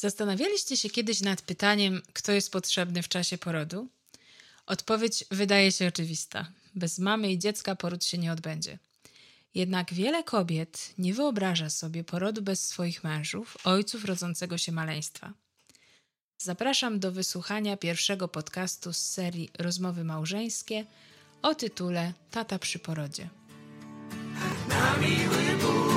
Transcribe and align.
Zastanawialiście 0.00 0.76
się 0.76 0.90
kiedyś 0.90 1.20
nad 1.20 1.42
pytaniem, 1.42 2.02
kto 2.12 2.32
jest 2.32 2.52
potrzebny 2.52 3.02
w 3.02 3.08
czasie 3.08 3.38
porodu? 3.38 3.88
Odpowiedź 4.66 5.24
wydaje 5.30 5.72
się 5.72 5.88
oczywista. 5.88 6.52
Bez 6.74 6.98
mamy 6.98 7.32
i 7.32 7.38
dziecka 7.38 7.76
poród 7.76 8.04
się 8.04 8.18
nie 8.18 8.32
odbędzie. 8.32 8.78
Jednak 9.54 9.94
wiele 9.94 10.24
kobiet 10.24 10.94
nie 10.98 11.14
wyobraża 11.14 11.70
sobie 11.70 12.04
porodu 12.04 12.42
bez 12.42 12.66
swoich 12.66 13.04
mężów, 13.04 13.56
ojców 13.64 14.04
rodzącego 14.04 14.58
się 14.58 14.72
maleństwa. 14.72 15.32
Zapraszam 16.38 17.00
do 17.00 17.12
wysłuchania 17.12 17.76
pierwszego 17.76 18.28
podcastu 18.28 18.92
z 18.92 18.98
serii 18.98 19.50
Rozmowy 19.58 20.04
Małżeńskie 20.04 20.86
o 21.42 21.54
tytule 21.54 22.12
Tata 22.30 22.58
przy 22.58 22.78
porodzie. 22.78 23.28
Na 24.68 24.96
miły 24.96 25.58
Bóg, 25.62 25.87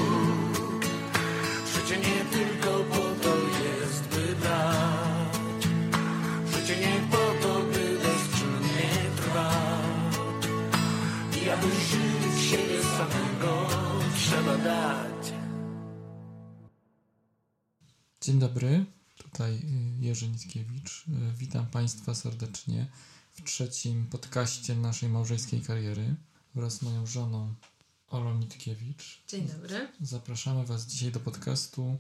trzeba 14.32 14.58
dać. 14.58 15.34
Dzień 18.22 18.40
dobry, 18.40 18.86
tutaj 19.18 19.56
y, 19.56 20.06
Jerzy 20.06 20.28
Nickiewicz. 20.28 21.06
Y, 21.08 21.34
witam 21.38 21.66
Państwa 21.66 22.16
serdecznie 22.16 22.88
w 23.32 23.44
trzecim 23.44 24.08
podcaście 24.08 24.76
naszej 24.76 25.10
małżeńskiej 25.10 25.62
kariery 25.62 26.16
wraz 26.56 26.74
z 26.74 26.82
moją 26.82 27.06
żoną 27.06 27.54
Olą 28.08 28.38
Nitkiewicz. 28.38 29.22
Dzień 29.28 29.48
dobry. 29.48 29.88
Zapraszamy 30.02 30.66
Was 30.66 30.86
dzisiaj 30.86 31.12
do 31.12 31.20
podcastu 31.20 31.98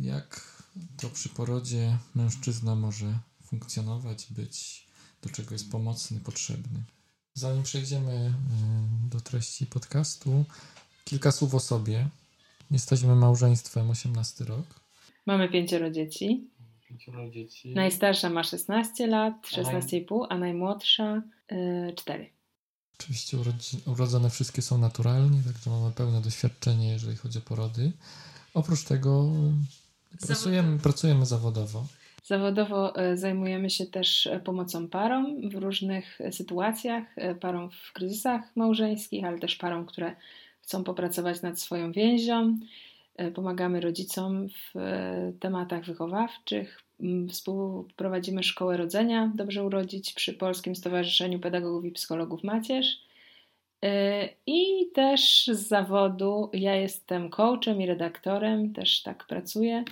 jak 0.00 0.62
to 0.96 1.10
przy 1.10 1.28
porodzie 1.28 1.98
mężczyzna 2.14 2.74
może 2.74 3.18
funkcjonować, 3.44 4.26
być, 4.30 4.86
do 5.22 5.30
czego 5.30 5.54
jest 5.54 5.70
pomocny, 5.70 6.20
potrzebny. 6.20 6.82
Zanim 7.34 7.62
przejdziemy 7.62 8.34
y, 9.06 9.08
do 9.08 9.20
treści 9.20 9.66
podcastu, 9.66 10.44
kilka 11.08 11.32
słów 11.32 11.54
o 11.54 11.60
sobie. 11.60 12.08
Jesteśmy 12.70 13.14
małżeństwem 13.14 13.90
18 13.90 14.44
rok. 14.44 14.64
Mamy 15.26 15.48
pięcioro 15.48 15.90
dzieci. 15.90 16.48
Pięcioro 16.88 17.30
dzieci. 17.30 17.74
Najstarsza 17.74 18.30
ma 18.30 18.44
16 18.44 19.06
lat, 19.06 19.34
16,5, 19.46 20.26
a 20.28 20.38
najmłodsza 20.38 21.22
yy, 21.50 21.92
4. 21.96 22.30
Oczywiście 23.00 23.36
urodzone 23.86 24.30
wszystkie 24.30 24.62
są 24.62 24.78
naturalnie, 24.78 25.42
także 25.46 25.70
mamy 25.70 25.92
pełne 25.92 26.20
doświadczenie, 26.20 26.88
jeżeli 26.88 27.16
chodzi 27.16 27.38
o 27.38 27.42
porody. 27.42 27.92
Oprócz 28.54 28.84
tego 28.84 29.30
pracujemy, 30.26 30.78
pracujemy 30.78 31.26
zawodowo. 31.26 31.86
Zawodowo 32.24 32.96
e, 32.96 33.16
zajmujemy 33.16 33.70
się 33.70 33.86
też 33.86 34.28
pomocą 34.44 34.88
parom 34.88 35.50
w 35.50 35.54
różnych 35.54 36.18
sytuacjach, 36.30 37.04
e, 37.16 37.34
parom 37.34 37.70
w 37.70 37.92
kryzysach 37.92 38.56
małżeńskich, 38.56 39.24
ale 39.24 39.38
też 39.38 39.56
parom, 39.56 39.86
które 39.86 40.16
chcą 40.68 40.84
popracować 40.84 41.42
nad 41.42 41.60
swoją 41.60 41.92
więzią. 41.92 42.58
Pomagamy 43.34 43.80
rodzicom 43.80 44.48
w 44.48 44.74
tematach 45.40 45.84
wychowawczych. 45.84 46.82
Współprowadzimy 47.28 48.42
szkołę 48.42 48.76
rodzenia 48.76 49.32
Dobrze 49.34 49.64
Urodzić 49.64 50.12
przy 50.12 50.34
Polskim 50.34 50.76
Stowarzyszeniu 50.76 51.40
Pedagogów 51.40 51.84
i 51.84 51.90
Psychologów 51.90 52.44
Macierz. 52.44 52.86
E, 53.84 54.28
I 54.46 54.90
też 54.94 55.50
z 55.52 55.68
zawodu 55.68 56.50
ja 56.52 56.74
jestem 56.74 57.30
coachem 57.30 57.80
i 57.82 57.86
redaktorem, 57.86 58.72
też 58.72 59.02
tak 59.02 59.26
pracuję. 59.26 59.84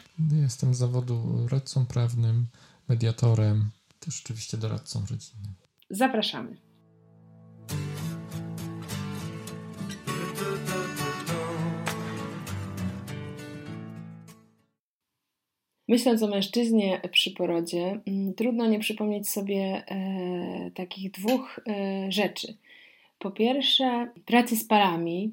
Jestem 0.43 0.75
z 0.75 0.79
zawodu 0.79 1.23
radcą 1.51 1.87
prawnym, 1.87 2.47
mediatorem, 2.89 3.71
też 4.01 4.23
oczywiście 4.25 4.57
doradcą 4.57 5.01
rodzinnym. 5.01 5.55
Zapraszamy. 5.91 6.66
Myśląc 15.89 16.23
o 16.23 16.29
mężczyźnie 16.29 17.01
przy 17.13 17.31
porodzie, 17.31 18.01
mm, 18.07 18.35
trudno 18.35 18.67
nie 18.67 18.79
przypomnieć 18.79 19.29
sobie 19.29 19.85
e, 19.87 20.71
takich 20.75 21.11
dwóch 21.11 21.61
e, 21.67 22.13
rzeczy. 22.13 22.57
Po 23.19 23.31
pierwsze, 23.31 24.09
pracy 24.25 24.57
z 24.57 24.65
parami 24.65 25.33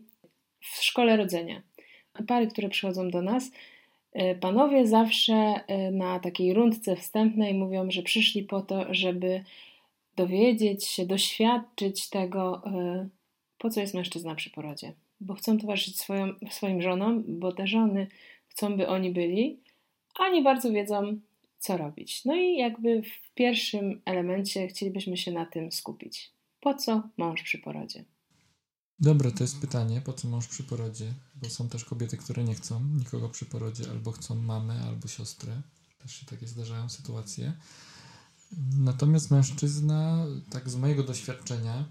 w 0.59 0.83
szkole 0.83 1.17
rodzenia. 1.17 1.61
Pary, 2.27 2.47
które 2.47 2.69
przychodzą 2.69 3.09
do 3.09 3.21
nas, 3.21 3.51
e, 4.13 4.35
panowie 4.35 4.87
zawsze 4.87 5.33
e, 5.33 5.91
na 5.91 6.19
takiej 6.19 6.53
rundce 6.53 6.95
wstępnej 6.95 7.53
mówią, 7.53 7.91
że 7.91 8.01
przyszli 8.03 8.43
po 8.43 8.61
to, 8.61 8.93
żeby 8.93 9.43
dowiedzieć 10.15 10.85
się, 10.87 11.05
doświadczyć 11.05 12.09
tego, 12.09 12.61
e, 12.65 13.07
po 13.57 13.69
co 13.69 13.81
jest 13.81 13.93
mężczyzna 13.93 14.35
przy 14.35 14.49
porodzie. 14.49 14.93
Bo 15.21 15.33
chcą 15.33 15.57
towarzyszyć 15.57 15.99
swoją, 15.99 16.33
swoim 16.49 16.81
żonom, 16.81 17.23
bo 17.27 17.51
te 17.51 17.67
żony 17.67 18.07
chcą, 18.47 18.77
by 18.77 18.87
oni 18.87 19.11
byli, 19.11 19.59
a 20.19 20.29
nie 20.29 20.41
bardzo 20.41 20.71
wiedzą, 20.71 21.19
co 21.59 21.77
robić. 21.77 22.25
No 22.25 22.35
i 22.35 22.57
jakby 22.57 23.01
w 23.01 23.33
pierwszym 23.33 24.01
elemencie 24.05 24.67
chcielibyśmy 24.67 25.17
się 25.17 25.31
na 25.31 25.45
tym 25.45 25.71
skupić. 25.71 26.31
Po 26.59 26.73
co 26.73 27.09
mąż 27.17 27.43
przy 27.43 27.57
porodzie? 27.57 28.05
Dobre 28.99 29.31
to 29.31 29.43
jest 29.43 29.61
pytanie, 29.61 30.01
po 30.01 30.13
co 30.13 30.27
mąż 30.27 30.47
przy 30.47 30.63
porodzie? 30.63 31.13
Bo 31.35 31.49
są 31.49 31.69
też 31.69 31.85
kobiety, 31.85 32.17
które 32.17 32.43
nie 32.43 32.55
chcą 32.55 32.83
nikogo 32.83 33.29
przy 33.29 33.45
porodzie, 33.45 33.83
albo 33.91 34.11
chcą 34.11 34.35
mamę, 34.35 34.83
albo 34.87 35.07
siostrę. 35.07 35.61
Też 35.99 36.15
się 36.15 36.25
takie 36.25 36.47
zdarzają 36.47 36.89
sytuacje. 36.89 37.53
Natomiast 38.79 39.31
mężczyzna, 39.31 40.25
tak 40.49 40.69
z 40.69 40.75
mojego 40.75 41.03
doświadczenia, 41.03 41.85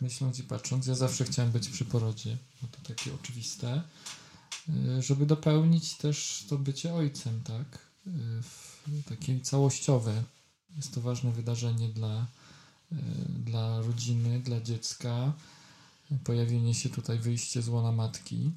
myśląc 0.00 0.38
i 0.38 0.42
patrząc, 0.42 0.86
ja 0.86 0.94
zawsze 0.94 1.24
chciałem 1.24 1.52
być 1.52 1.68
przy 1.68 1.84
porodzie, 1.84 2.36
bo 2.62 2.68
to 2.68 2.94
takie 2.94 3.14
oczywiste, 3.14 3.82
żeby 5.00 5.26
dopełnić 5.26 5.94
też 5.94 6.46
to 6.48 6.58
bycie 6.58 6.94
ojcem, 6.94 7.40
tak? 7.44 7.88
Y, 8.06 9.02
takie 9.08 9.40
całościowe. 9.40 10.22
Jest 10.76 10.94
to 10.94 11.00
ważne 11.00 11.32
wydarzenie 11.32 11.88
dla, 11.88 12.26
y, 12.92 12.96
dla 13.44 13.80
rodziny, 13.80 14.40
dla 14.40 14.60
dziecka. 14.60 15.32
Pojawienie 16.24 16.74
się 16.74 16.88
tutaj, 16.88 17.18
wyjście 17.18 17.62
z 17.62 17.68
łona 17.68 17.92
matki, 17.92 18.50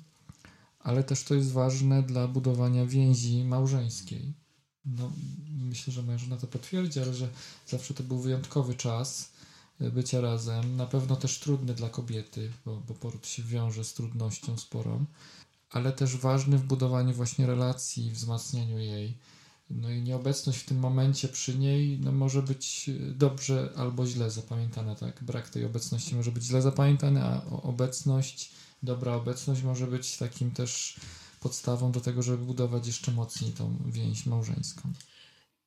ale 0.80 1.04
też 1.04 1.24
to 1.24 1.36
jest 1.36 1.52
ważne 1.52 2.04
dla 2.04 2.28
budowania 2.28 2.86
więzi 2.86 3.44
małżeńskiej. 3.44 4.34
No, 4.86 5.12
myślę, 5.52 5.94
że 5.94 6.04
moja 6.04 6.18
żona 6.18 6.38
to 6.38 6.48
potwierdzi, 6.48 7.00
ale 7.00 7.14
że 7.14 7.30
zawsze 7.68 7.94
to 7.94 8.04
był 8.04 8.20
wyjątkowy 8.20 8.76
czas 8.76 9.32
y, 9.82 9.92
bycia 9.92 10.22
razem. 10.22 10.76
Na 10.76 10.86
pewno 10.86 11.16
też 11.16 11.40
trudny 11.40 11.74
dla 11.74 11.90
kobiety, 11.90 12.52
bo, 12.66 12.78
bo 12.88 12.94
poród 12.94 13.28
się 13.28 13.44
wiąże 13.44 13.84
z 13.84 13.94
trudnością 13.94 14.58
sporą, 14.58 15.06
ale 15.72 15.92
też 15.92 16.18
ważny 16.18 16.58
w 16.58 16.64
budowaniu 16.64 17.14
właśnie 17.14 17.48
relacji, 17.48 18.12
wzmacnianiu 18.12 18.80
jej 18.80 19.18
no 19.70 19.90
i 19.90 20.02
nieobecność 20.02 20.60
w 20.60 20.66
tym 20.66 20.80
momencie 20.80 21.28
przy 21.28 21.58
niej 21.58 22.00
no, 22.04 22.12
może 22.12 22.42
być 22.42 22.90
e, 22.90 22.94
dobrze 23.14 23.70
albo 23.78 24.06
źle 24.06 24.32
zapamiętana, 24.32 24.96
tak? 24.96 25.24
Brak 25.24 25.50
tej 25.50 25.66
obecności 25.66 26.16
może 26.16 26.32
być 26.32 26.44
źle 26.44 26.62
zapamiętany, 26.62 27.24
a 27.24 27.42
obecność, 27.64 28.52
dobra 28.84 29.16
obecność 29.16 29.64
może 29.64 29.88
być 29.88 30.18
takim 30.18 30.52
też 30.52 31.00
podstawą 31.40 31.92
do 31.92 32.02
tego, 32.02 32.22
żeby 32.22 32.46
budować 32.46 32.88
jeszcze 32.88 33.12
mocniej 33.12 33.52
tą 33.52 33.76
więź 33.86 34.26
małżeńską. 34.26 34.90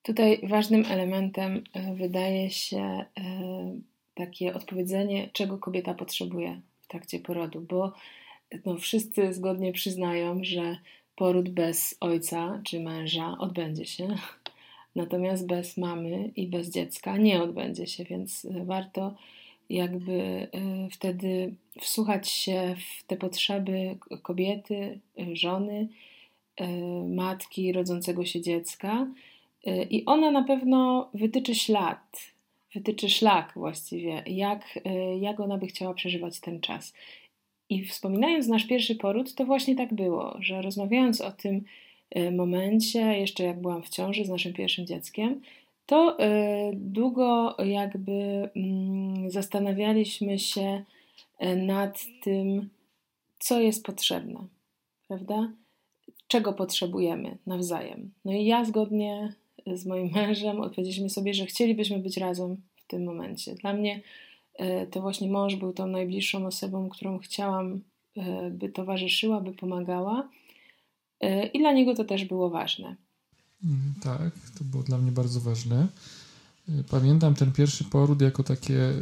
Tutaj 0.02 0.48
ważnym 0.48 0.84
elementem 0.84 1.64
e, 1.72 1.94
wydaje 1.94 2.50
się 2.50 2.78
e, 2.78 3.04
takie 4.14 4.54
odpowiedzenie, 4.54 5.30
czego 5.32 5.58
kobieta 5.58 5.94
potrzebuje 5.94 6.60
w 6.80 6.86
trakcie 6.86 7.18
porodu, 7.18 7.60
bo 7.60 7.92
no, 8.64 8.76
wszyscy 8.76 9.34
zgodnie 9.34 9.72
przyznają, 9.72 10.44
że 10.44 10.76
poród 11.16 11.48
bez 11.48 11.96
ojca 12.00 12.60
czy 12.64 12.80
męża 12.80 13.36
odbędzie 13.38 13.86
się, 13.86 14.08
natomiast 14.96 15.46
bez 15.46 15.76
mamy 15.76 16.30
i 16.36 16.46
bez 16.46 16.70
dziecka 16.70 17.16
nie 17.16 17.42
odbędzie 17.42 17.86
się, 17.86 18.04
więc 18.04 18.46
warto 18.64 19.14
jakby 19.70 20.12
e, 20.12 20.48
wtedy 20.90 21.54
wsłuchać 21.80 22.28
się 22.28 22.76
w 22.78 23.06
te 23.06 23.16
potrzeby 23.16 23.98
kobiety, 24.22 24.98
żony, 25.32 25.88
matki 27.08 27.72
rodzącego 27.72 28.24
się 28.24 28.40
dziecka 28.40 29.06
i 29.90 30.04
ona 30.04 30.30
na 30.30 30.42
pewno 30.42 31.10
wytyczy 31.14 31.54
ślad, 31.54 32.32
wytyczy 32.74 33.10
szlak 33.10 33.52
właściwie, 33.56 34.22
jak, 34.26 34.78
jak 35.20 35.40
ona 35.40 35.58
by 35.58 35.66
chciała 35.66 35.94
przeżywać 35.94 36.40
ten 36.40 36.60
czas. 36.60 36.94
I 37.68 37.84
wspominając 37.84 38.48
nasz 38.48 38.66
pierwszy 38.66 38.94
poród, 38.94 39.34
to 39.34 39.44
właśnie 39.44 39.76
tak 39.76 39.94
było, 39.94 40.36
że 40.40 40.62
rozmawiając 40.62 41.20
o 41.20 41.32
tym 41.32 41.64
e, 42.10 42.30
momencie, 42.30 43.00
jeszcze 43.00 43.44
jak 43.44 43.60
byłam 43.60 43.82
w 43.82 43.88
ciąży 43.88 44.24
z 44.24 44.28
naszym 44.28 44.52
pierwszym 44.52 44.86
dzieckiem, 44.86 45.40
to 45.86 46.18
e, 46.18 46.70
długo 46.74 47.56
jakby 47.64 48.48
mm, 48.56 49.30
zastanawialiśmy 49.30 50.38
się 50.38 50.84
e, 51.38 51.56
nad 51.56 52.04
tym, 52.22 52.68
co 53.38 53.60
jest 53.60 53.84
potrzebne, 53.84 54.46
prawda? 55.08 55.52
czego 56.28 56.52
potrzebujemy 56.52 57.38
nawzajem. 57.46 58.10
No 58.24 58.32
i 58.32 58.44
ja 58.44 58.64
zgodnie 58.64 59.32
z 59.66 59.86
moim 59.86 60.10
mężem 60.16 60.60
odpowiedzieliśmy 60.60 61.10
sobie, 61.10 61.34
że 61.34 61.46
chcielibyśmy 61.46 61.98
być 61.98 62.16
razem 62.16 62.56
w 62.76 62.86
tym 62.86 63.04
momencie. 63.04 63.54
Dla 63.54 63.72
mnie 63.72 64.00
to 64.90 65.00
właśnie 65.00 65.30
mąż 65.30 65.56
był 65.56 65.72
tą 65.72 65.86
najbliższą 65.86 66.46
osobą, 66.46 66.88
którą 66.88 67.18
chciałam, 67.18 67.80
e, 68.16 68.50
by 68.50 68.68
towarzyszyła, 68.68 69.40
by 69.40 69.52
pomagała. 69.52 70.28
E, 71.20 71.46
I 71.46 71.58
dla 71.58 71.72
niego 71.72 71.94
to 71.94 72.04
też 72.04 72.24
było 72.24 72.50
ważne. 72.50 72.96
Mm, 73.64 73.94
tak, 74.02 74.32
to 74.58 74.64
było 74.64 74.82
dla 74.82 74.98
mnie 74.98 75.12
bardzo 75.12 75.40
ważne. 75.40 75.86
Pamiętam 76.90 77.34
ten 77.34 77.52
pierwszy 77.52 77.84
poród 77.84 78.22
jako 78.22 78.42
takie 78.42 78.92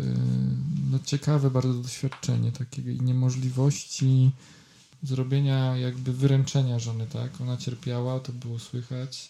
no, 0.90 0.99
ciekawe 1.04 1.50
bardzo 1.50 1.75
doświadczenie, 1.75 2.52
takiej 2.52 3.00
niemożliwości 3.00 4.31
zrobienia 5.02 5.76
jakby 5.76 6.12
wyręczenia 6.12 6.78
żony, 6.78 7.06
tak? 7.06 7.40
Ona 7.40 7.56
cierpiała, 7.56 8.20
to 8.20 8.32
było 8.32 8.58
słychać. 8.58 9.28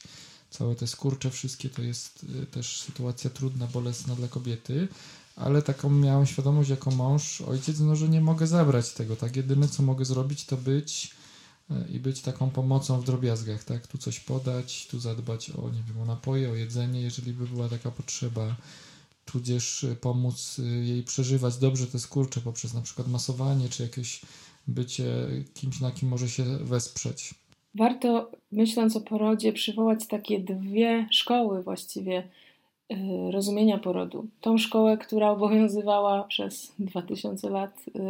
Całe 0.51 0.75
te 0.75 0.87
skurcze 0.87 1.31
wszystkie 1.31 1.69
to 1.69 1.83
jest 1.83 2.27
też 2.51 2.81
sytuacja 2.81 3.31
trudna, 3.31 3.67
bolesna 3.67 4.15
dla 4.15 4.29
kobiety, 4.29 4.89
ale 5.37 5.63
taką 5.63 5.91
miałem 5.91 6.27
świadomość 6.27 6.71
jako 6.71 6.91
mąż, 6.91 7.41
ojciec, 7.41 7.81
no, 7.81 7.97
że 7.97 8.09
nie 8.09 8.21
mogę 8.21 8.47
zabrać 8.47 8.93
tego, 8.93 9.17
tak? 9.17 9.37
Jedyne 9.37 9.69
co 9.69 9.83
mogę 9.83 10.05
zrobić 10.05 10.45
to 10.45 10.57
być 10.57 11.11
y, 11.71 11.75
i 11.93 12.01
być 12.01 12.21
taką 12.21 12.51
pomocą 12.51 13.01
w 13.01 13.05
drobiazgach, 13.05 13.65
tak? 13.65 13.87
Tu 13.87 13.99
coś 13.99 14.21
podać, 14.21 14.87
tu 14.87 15.01
zadbać 15.01 15.51
o, 15.51 15.71
nie 15.71 15.83
wiem, 15.89 16.01
o 16.03 16.05
napoje, 16.05 16.51
o 16.51 16.55
jedzenie, 16.55 17.01
jeżeli 17.01 17.33
by 17.33 17.47
była 17.47 17.69
taka 17.69 17.91
potrzeba, 17.91 18.57
tudzież 19.25 19.85
y, 19.85 19.97
pomóc 19.97 20.61
jej 20.83 21.03
przeżywać 21.03 21.57
dobrze 21.57 21.87
te 21.87 21.99
skurcze 21.99 22.41
poprzez 22.41 22.75
na 22.75 22.83
przykład 22.83 23.09
masowanie, 23.09 23.69
czy 23.69 23.83
jakieś 23.83 24.21
bycie 24.67 25.29
kimś, 25.55 25.81
na 25.81 25.91
kim 25.91 26.09
może 26.09 26.29
się 26.29 26.45
wesprzeć. 26.45 27.35
Warto, 27.75 28.31
myśląc 28.53 28.97
o 28.97 29.01
porodzie, 29.01 29.53
przywołać 29.53 30.07
takie 30.07 30.41
dwie 30.41 31.09
szkoły 31.11 31.63
właściwie 31.63 32.29
rozumienia 33.31 33.79
porodu. 33.79 34.27
Tą 34.41 34.59
szkołę, 34.59 34.99
która 34.99 35.31
obowiązywała 35.31 36.25
przez 36.25 36.75
2000 36.79 37.51
lat 37.51 37.85
y, 37.97 38.01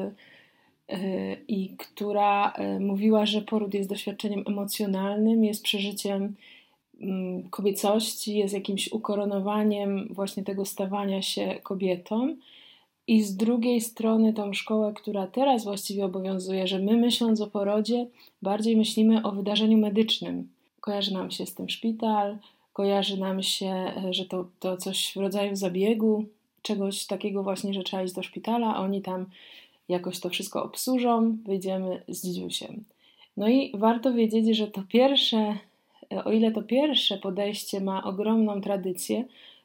y, 0.94 1.44
i 1.48 1.76
która 1.76 2.52
mówiła, 2.80 3.26
że 3.26 3.42
poród 3.42 3.74
jest 3.74 3.88
doświadczeniem 3.88 4.44
emocjonalnym, 4.46 5.44
jest 5.44 5.62
przeżyciem 5.62 6.34
mm, 7.00 7.48
kobiecości, 7.50 8.36
jest 8.36 8.54
jakimś 8.54 8.92
ukoronowaniem 8.92 10.08
właśnie 10.10 10.42
tego 10.42 10.64
stawania 10.64 11.22
się 11.22 11.58
kobietą 11.62 12.36
i 13.06 13.22
z 13.22 13.36
drugiej 13.36 13.80
strony 13.80 14.32
tą 14.32 14.52
szkołę, 14.52 14.92
która 14.96 15.26
teraz 15.26 15.64
właściwie 15.64 16.04
obowiązuje, 16.04 16.66
że 16.66 16.78
my 16.78 16.96
myśląc 16.96 17.40
o 17.40 17.46
porodzie, 17.46 18.06
bardziej 18.42 18.76
myślimy 18.76 19.22
o 19.22 19.32
wydarzeniu 19.32 19.78
medycznym. 19.78 20.48
Kojarzy 20.80 21.14
nam 21.14 21.30
się 21.30 21.46
z 21.46 21.54
tym 21.54 21.68
szpital, 21.68 22.38
kojarzy 22.72 23.16
nam 23.16 23.42
się, 23.42 23.66
e, 23.66 24.14
że 24.14 24.24
to, 24.24 24.44
to 24.60 24.76
coś 24.76 25.12
w 25.12 25.16
rodzaju 25.16 25.56
zabiegu, 25.56 26.24
czegoś 26.62 27.06
takiego 27.06 27.42
właśnie, 27.42 27.74
że 27.74 27.82
trzeba 27.82 28.02
iść 28.02 28.14
do 28.14 28.22
szpitala, 28.22 28.74
a 28.74 28.80
oni 28.80 29.02
tam 29.02 29.26
jakoś 29.88 30.20
to 30.20 30.28
wszystko 30.28 30.64
obsłużą, 30.64 31.36
wyjdziemy 31.46 32.02
z 32.08 32.22
dzidziusiem. 32.22 32.84
No 33.36 33.48
i 33.48 33.72
warto 33.74 34.12
wiedzieć, 34.12 34.56
że 34.56 34.66
to 34.66 34.82
pierwsze, 34.88 35.56
e, 36.12 36.24
o 36.24 36.32
ile 36.32 36.52
to 36.52 36.62
pierwsze 36.62 37.18
podejście 37.18 37.80
ma 37.80 38.04
ogromną 38.04 38.60
tradycję, 38.60 39.24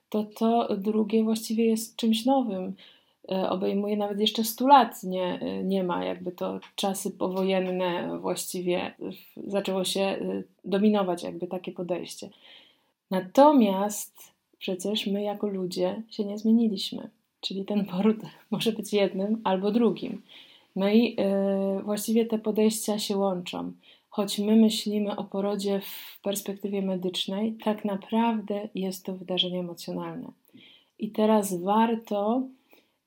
to 0.09 0.23
to 0.23 0.75
drugie 0.77 1.23
właściwie 1.23 1.65
jest 1.65 1.95
czymś 1.95 2.25
nowym 2.25 2.73
E, 3.31 3.49
obejmuje 3.49 3.97
nawet 3.97 4.19
jeszcze 4.19 4.43
100 4.43 4.67
lat, 4.67 5.03
nie, 5.03 5.39
nie 5.63 5.83
ma, 5.83 6.05
jakby 6.05 6.31
to 6.31 6.59
czasy 6.75 7.11
powojenne 7.11 8.19
właściwie 8.19 8.93
zaczęło 9.47 9.83
się 9.83 10.17
dominować 10.65 11.23
jakby 11.23 11.47
takie 11.47 11.71
podejście. 11.71 12.29
Natomiast 13.11 14.33
przecież 14.57 15.07
my 15.07 15.23
jako 15.23 15.47
ludzie 15.47 16.03
się 16.09 16.25
nie 16.25 16.37
zmieniliśmy, 16.37 17.09
czyli 17.41 17.65
ten 17.65 17.85
poród 17.85 18.17
może 18.51 18.71
być 18.71 18.93
jednym 18.93 19.41
albo 19.43 19.71
drugim. 19.71 20.21
No 20.75 20.89
i 20.89 21.15
yy, 21.75 21.83
właściwie 21.83 22.25
te 22.25 22.39
podejścia 22.39 22.99
się 22.99 23.17
łączą. 23.17 23.71
Choć 24.09 24.39
my 24.39 24.55
myślimy 24.55 25.15
o 25.15 25.23
porodzie 25.23 25.79
w 25.79 26.21
perspektywie 26.21 26.81
medycznej, 26.81 27.53
tak 27.63 27.85
naprawdę 27.85 28.69
jest 28.75 29.05
to 29.05 29.13
wydarzenie 29.13 29.59
emocjonalne. 29.59 30.31
I 30.99 31.11
teraz 31.11 31.61
warto 31.61 32.43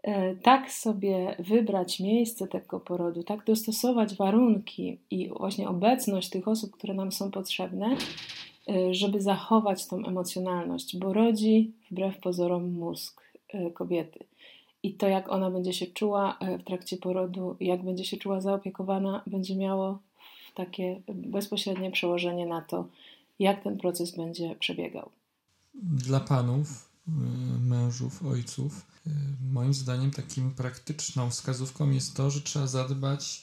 E, 0.02 0.36
tak 0.36 0.72
sobie 0.72 1.36
wybrać 1.38 2.00
miejsce 2.00 2.48
tego 2.48 2.80
porodu, 2.80 3.22
tak 3.22 3.44
dostosować 3.44 4.14
warunki 4.14 4.98
i 5.10 5.28
właśnie 5.28 5.68
obecność 5.68 6.30
tych 6.30 6.48
osób, 6.48 6.70
które 6.70 6.94
nam 6.94 7.12
są 7.12 7.30
potrzebne, 7.30 7.96
żeby 8.90 9.20
zachować 9.20 9.86
tą 9.86 10.06
emocjonalność, 10.06 10.96
bo 10.96 11.12
rodzi 11.12 11.72
wbrew 11.90 12.18
pozorom 12.18 12.72
mózg 12.72 13.20
e, 13.48 13.70
kobiety. 13.70 14.24
I 14.82 14.94
to, 14.94 15.08
jak 15.08 15.32
ona 15.32 15.50
będzie 15.50 15.72
się 15.72 15.86
czuła 15.86 16.38
w 16.60 16.64
trakcie 16.64 16.96
porodu, 16.96 17.56
jak 17.60 17.84
będzie 17.84 18.04
się 18.04 18.16
czuła 18.16 18.40
zaopiekowana, 18.40 19.22
będzie 19.26 19.56
miało 19.56 19.98
takie 20.54 21.00
bezpośrednie 21.08 21.90
przełożenie 21.90 22.46
na 22.46 22.60
to, 22.60 22.86
jak 23.38 23.62
ten 23.62 23.78
proces 23.78 24.16
będzie 24.16 24.54
przebiegał. 24.54 25.10
Dla 25.74 26.20
panów, 26.20 26.90
mężów, 27.60 28.26
ojców, 28.26 28.90
Y, 29.06 29.10
moim 29.52 29.74
zdaniem 29.74 30.10
takim 30.10 30.50
praktyczną 30.50 31.30
wskazówką 31.30 31.90
jest 31.90 32.16
to, 32.16 32.30
że 32.30 32.40
trzeba 32.40 32.66
zadbać 32.66 33.42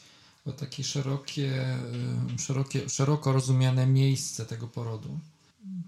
takie 0.54 0.84
szerokie, 0.84 1.78
y, 2.36 2.40
szerokie, 2.40 2.90
szeroko 2.90 3.32
rozumiane 3.32 3.88
miejsce 3.88 4.46
tego 4.46 4.68
porodu. 4.68 5.20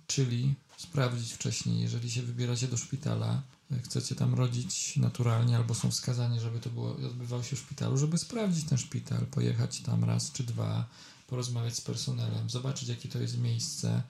Czyli 0.08 0.56
sprawdzić 0.78 1.34
wcześniej, 1.34 1.82
jeżeli 1.82 2.12
się 2.12 2.22
wybieracie 2.22 2.68
do 2.68 2.78
szpitala, 2.78 3.42
y, 3.72 3.80
chcecie 3.80 4.16
tam 4.16 4.36
rodzić 4.36 4.98
naturalnie 4.98 5.56
albo 5.56 5.76
są 5.76 5.92
wskazani, 5.92 6.40
żeby 6.40 6.60
to 6.60 6.70
było, 6.70 6.92
odbywało 6.92 7.44
się 7.44 7.56
w 7.56 7.60
szpitalu, 7.60 7.98
żeby 7.98 8.18
sprawdzić 8.18 8.66
ten 8.66 8.78
szpital, 8.78 9.26
pojechać 9.26 9.80
tam 9.80 10.04
raz 10.04 10.32
czy 10.32 10.44
dwa, 10.44 10.86
porozmawiać 11.28 11.76
z 11.76 11.82
personelem, 11.82 12.50
zobaczyć 12.50 12.90
jakie 12.90 13.10
to 13.10 13.20
jest 13.20 13.38
miejsce, 13.38 14.02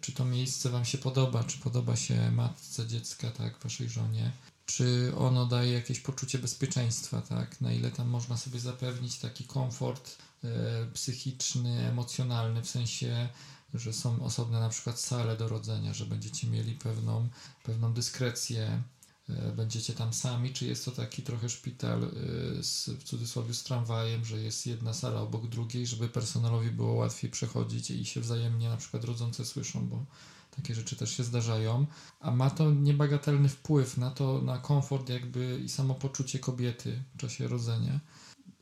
czy 0.00 0.12
to 0.12 0.24
miejsce 0.24 0.70
Wam 0.70 0.84
się 0.84 0.98
podoba, 0.98 1.44
czy 1.44 1.58
podoba 1.58 1.96
się 1.96 2.30
matce 2.30 2.86
dziecka, 2.86 3.30
tak, 3.30 3.58
Waszej 3.58 3.88
żonie 3.88 4.32
czy 4.66 5.12
ono 5.16 5.46
daje 5.46 5.72
jakieś 5.72 6.00
poczucie 6.00 6.38
bezpieczeństwa, 6.38 7.22
tak? 7.22 7.60
Na 7.60 7.72
ile 7.72 7.90
tam 7.90 8.08
można 8.08 8.36
sobie 8.36 8.60
zapewnić 8.60 9.18
taki 9.18 9.44
komfort 9.44 10.18
e, 10.44 10.48
psychiczny, 10.94 11.88
emocjonalny, 11.88 12.62
w 12.62 12.70
sensie, 12.70 13.28
że 13.74 13.92
są 13.92 14.24
osobne 14.24 14.60
na 14.60 14.68
przykład 14.68 15.00
sale 15.00 15.36
do 15.36 15.48
rodzenia, 15.48 15.94
że 15.94 16.06
będziecie 16.06 16.46
mieli 16.46 16.74
pewną, 16.74 17.28
pewną 17.64 17.92
dyskrecję, 17.92 18.82
e, 19.28 19.52
będziecie 19.52 19.92
tam 19.92 20.12
sami, 20.12 20.52
czy 20.52 20.66
jest 20.66 20.84
to 20.84 20.90
taki 20.90 21.22
trochę 21.22 21.48
szpital 21.48 22.04
e, 22.04 22.08
z, 22.62 22.88
w 22.88 23.02
cudzysłowie 23.02 23.54
z 23.54 23.62
tramwajem, 23.62 24.24
że 24.24 24.40
jest 24.40 24.66
jedna 24.66 24.94
sala 24.94 25.20
obok 25.20 25.46
drugiej, 25.46 25.86
żeby 25.86 26.08
personelowi 26.08 26.70
było 26.70 26.92
łatwiej 26.92 27.30
przechodzić 27.30 27.90
i 27.90 28.04
się 28.04 28.20
wzajemnie 28.20 28.68
na 28.68 28.76
przykład 28.76 29.04
rodzące 29.04 29.44
słyszą, 29.44 29.88
bo 29.88 30.04
takie 30.56 30.74
rzeczy 30.74 30.96
też 30.96 31.16
się 31.16 31.24
zdarzają, 31.24 31.86
a 32.20 32.30
ma 32.30 32.50
to 32.50 32.70
niebagatelny 32.70 33.48
wpływ 33.48 33.96
na 33.96 34.10
to, 34.10 34.42
na 34.42 34.58
komfort 34.58 35.08
jakby 35.08 35.60
i 35.64 35.68
samopoczucie 35.68 36.38
kobiety 36.38 37.02
w 37.14 37.18
czasie 37.18 37.48
rodzenia. 37.48 38.00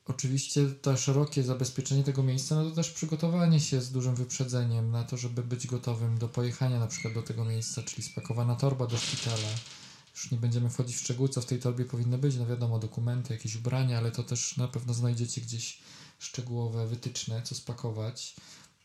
Oczywiście 0.06 0.66
to 0.82 0.96
szerokie 0.96 1.42
zabezpieczenie 1.42 2.04
tego 2.04 2.22
miejsca, 2.22 2.54
no 2.54 2.70
to 2.70 2.76
też 2.76 2.90
przygotowanie 2.90 3.60
się 3.60 3.80
z 3.80 3.92
dużym 3.92 4.14
wyprzedzeniem 4.14 4.90
na 4.90 5.04
to, 5.04 5.16
żeby 5.16 5.42
być 5.42 5.66
gotowym 5.66 6.18
do 6.18 6.28
pojechania 6.28 6.78
na 6.78 6.86
przykład 6.86 7.14
do 7.14 7.22
tego 7.22 7.44
miejsca, 7.44 7.82
czyli 7.82 8.02
spakowana 8.02 8.56
torba 8.56 8.86
do 8.86 8.98
szpitala. 8.98 9.48
Już 10.14 10.30
nie 10.30 10.38
będziemy 10.38 10.70
wchodzić 10.70 10.96
w 10.96 11.00
szczegóły, 11.00 11.28
co 11.28 11.40
w 11.40 11.46
tej 11.46 11.58
torbie 11.58 11.84
powinno 11.84 12.18
być, 12.18 12.36
no 12.36 12.46
wiadomo, 12.46 12.78
dokumenty, 12.78 13.34
jakieś 13.34 13.56
ubrania, 13.56 13.98
ale 13.98 14.10
to 14.10 14.22
też 14.22 14.56
na 14.56 14.68
pewno 14.68 14.94
znajdziecie 14.94 15.40
gdzieś 15.40 15.78
szczegółowe 16.18 16.86
wytyczne, 16.86 17.42
co 17.42 17.54
spakować 17.54 18.36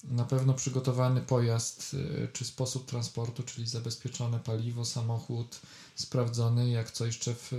na 0.03 0.23
pewno 0.23 0.53
przygotowany 0.53 1.21
pojazd 1.21 1.93
y, 1.93 2.27
czy 2.33 2.45
sposób 2.45 2.85
transportu, 2.85 3.43
czyli 3.43 3.67
zabezpieczone 3.67 4.39
paliwo, 4.39 4.85
samochód 4.85 5.59
sprawdzony, 5.95 6.69
jak 6.69 6.91
co 6.91 7.05
jeszcze 7.05 7.33
w, 7.33 7.53
y, 7.53 7.57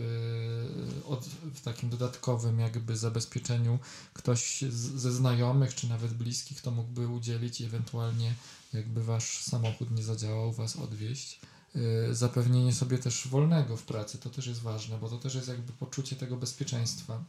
w 1.54 1.60
takim 1.64 1.90
dodatkowym 1.90 2.60
jakby 2.60 2.96
zabezpieczeniu 2.96 3.78
ktoś 4.14 4.64
ze 4.70 5.12
znajomych 5.12 5.74
czy 5.74 5.88
nawet 5.88 6.14
bliskich 6.14 6.60
to 6.60 6.70
mógłby 6.70 7.08
udzielić 7.08 7.60
i 7.60 7.64
ewentualnie 7.64 8.34
jakby 8.72 9.04
wasz 9.04 9.42
samochód 9.42 9.90
nie 9.90 10.02
zadziałał, 10.02 10.52
was 10.52 10.76
odwieźć. 10.76 11.40
Y, 11.76 12.14
zapewnienie 12.14 12.72
sobie 12.72 12.98
też 12.98 13.28
wolnego 13.28 13.76
w 13.76 13.82
pracy, 13.82 14.18
to 14.18 14.30
też 14.30 14.46
jest 14.46 14.60
ważne, 14.60 14.98
bo 14.98 15.08
to 15.08 15.18
też 15.18 15.34
jest 15.34 15.48
jakby 15.48 15.72
poczucie 15.72 16.16
tego 16.16 16.36
bezpieczeństwa. 16.36 17.24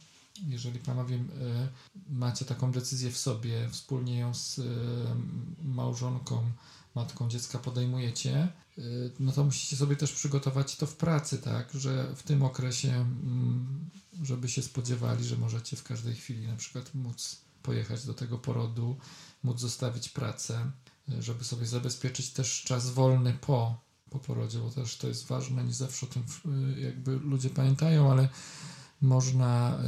Jeżeli 0.46 0.78
panowie 0.78 1.16
e, 1.16 1.68
macie 2.10 2.44
taką 2.44 2.72
decyzję 2.72 3.10
w 3.10 3.18
sobie, 3.18 3.68
wspólnie 3.68 4.18
ją 4.18 4.34
z 4.34 4.58
e, 4.58 4.62
małżonką, 5.64 6.50
matką 6.94 7.28
dziecka 7.28 7.58
podejmujecie, 7.58 8.48
no 9.20 9.32
to 9.32 9.44
musicie 9.44 9.76
sobie 9.76 9.96
też 9.96 10.12
przygotować 10.12 10.76
to 10.76 10.86
w 10.86 10.96
pracy, 10.96 11.38
tak, 11.38 11.72
że 11.74 12.14
w 12.16 12.22
tym 12.22 12.42
okresie, 12.42 12.92
mm, 12.92 13.90
żeby 14.22 14.48
się 14.48 14.62
spodziewali, 14.62 15.24
że 15.24 15.36
możecie 15.36 15.76
w 15.76 15.82
każdej 15.82 16.14
chwili 16.14 16.46
na 16.46 16.56
przykład 16.56 16.94
móc 16.94 17.40
pojechać 17.62 18.06
do 18.06 18.14
tego 18.14 18.38
porodu, 18.38 18.96
móc 19.42 19.60
zostawić 19.60 20.08
pracę, 20.08 20.70
żeby 21.18 21.44
sobie 21.44 21.66
zabezpieczyć 21.66 22.30
też 22.30 22.62
czas 22.62 22.90
wolny 22.90 23.32
po, 23.40 23.80
po 24.12 24.18
porodzie, 24.18 24.58
bo 24.58 24.70
też 24.70 24.96
to 24.96 25.08
jest 25.08 25.26
ważne, 25.26 25.64
nie 25.64 25.72
zawsze 25.72 26.06
o 26.06 26.08
tym 26.08 26.22
jakby 26.78 27.12
ludzie 27.16 27.50
pamiętają, 27.50 28.10
ale 28.10 28.28
można 29.00 29.78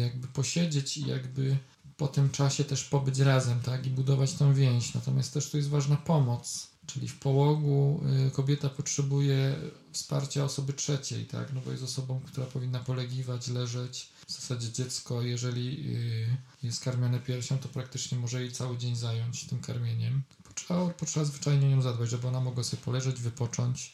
jakby 0.00 0.28
posiedzieć 0.28 0.96
i 0.96 1.06
jakby 1.06 1.58
po 1.96 2.08
tym 2.08 2.30
czasie 2.30 2.64
też 2.64 2.84
pobyć 2.84 3.18
razem, 3.18 3.60
tak, 3.60 3.86
i 3.86 3.90
budować 3.90 4.32
tą 4.32 4.54
więź. 4.54 4.94
Natomiast 4.94 5.34
też 5.34 5.50
tu 5.50 5.56
jest 5.56 5.68
ważna 5.68 5.96
pomoc, 5.96 6.68
czyli 6.86 7.08
w 7.08 7.18
połogu 7.18 8.04
y, 8.26 8.30
kobieta 8.30 8.68
potrzebuje 8.68 9.56
wsparcia 9.92 10.44
osoby 10.44 10.72
trzeciej, 10.72 11.26
tak, 11.26 11.52
no 11.52 11.60
bo 11.64 11.70
jest 11.70 11.82
osobą, 11.82 12.20
która 12.26 12.46
powinna 12.46 12.80
polegiwać, 12.80 13.48
leżeć. 13.48 14.08
W 14.26 14.32
zasadzie 14.32 14.72
dziecko, 14.72 15.22
jeżeli 15.22 15.94
y, 15.96 16.36
jest 16.62 16.84
karmione 16.84 17.20
piersią, 17.20 17.58
to 17.58 17.68
praktycznie 17.68 18.18
może 18.18 18.40
jej 18.40 18.52
cały 18.52 18.78
dzień 18.78 18.96
zająć 18.96 19.44
tym 19.44 19.60
karmieniem. 19.60 20.22
Potrzeba, 20.54 20.88
potrzeba 20.88 21.26
zwyczajnie 21.26 21.68
nią 21.68 21.82
zadbać, 21.82 22.10
żeby 22.10 22.28
ona 22.28 22.40
mogła 22.40 22.64
sobie 22.64 22.82
poleżeć, 22.82 23.20
wypocząć, 23.20 23.92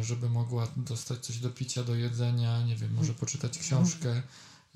y, 0.00 0.04
żeby 0.04 0.28
mogła 0.28 0.68
dostać 0.76 1.26
coś 1.26 1.38
do 1.38 1.50
picia, 1.50 1.84
do 1.84 1.94
jedzenia, 1.94 2.62
nie 2.62 2.76
wiem, 2.76 2.94
może 2.94 3.14
poczytać 3.14 3.58
książkę 3.58 4.22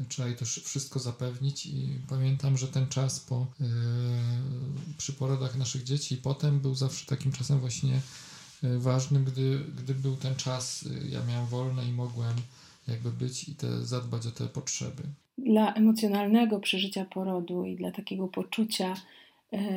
trzeba 0.09 0.29
jej 0.29 0.37
to 0.37 0.45
wszystko 0.45 0.99
zapewnić 0.99 1.67
i 1.67 1.99
pamiętam, 2.09 2.57
że 2.57 2.69
ten 2.69 2.87
czas 2.87 3.21
po 3.21 3.47
yy, 3.61 3.67
przy 4.99 5.13
porodach 5.13 5.57
naszych 5.57 5.85
dzieci 5.85 6.15
i 6.15 6.19
potem 6.19 6.61
był 6.61 6.75
zawsze 6.75 7.07
takim 7.07 7.33
czasem 7.33 7.59
właśnie 7.59 8.01
yy, 8.63 8.79
ważnym, 8.79 9.25
gdy, 9.25 9.65
gdy 9.79 9.95
był 9.95 10.17
ten 10.17 10.37
czas, 10.37 10.85
ja 11.09 11.25
miałem 11.25 11.47
wolne 11.47 11.89
i 11.89 11.93
mogłem 11.93 12.35
jakby 12.89 13.11
być 13.11 13.49
i 13.49 13.55
te, 13.55 13.85
zadbać 13.85 14.27
o 14.27 14.31
te 14.31 14.47
potrzeby. 14.47 15.03
Dla 15.39 15.75
emocjonalnego 15.75 16.61
przeżycia 16.61 17.05
porodu 17.05 17.65
i 17.65 17.77
dla 17.77 17.91
takiego 17.91 18.29
poczucia 18.29 18.95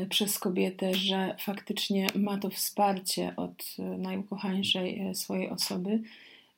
przez 0.09 0.39
kobietę, 0.39 0.93
że 0.93 1.35
faktycznie 1.39 2.07
ma 2.15 2.37
to 2.37 2.49
wsparcie 2.49 3.33
od 3.35 3.77
yy, 3.77 3.97
najukochańszej 3.97 5.03
yy, 5.03 5.15
swojej 5.15 5.49
osoby, 5.49 5.99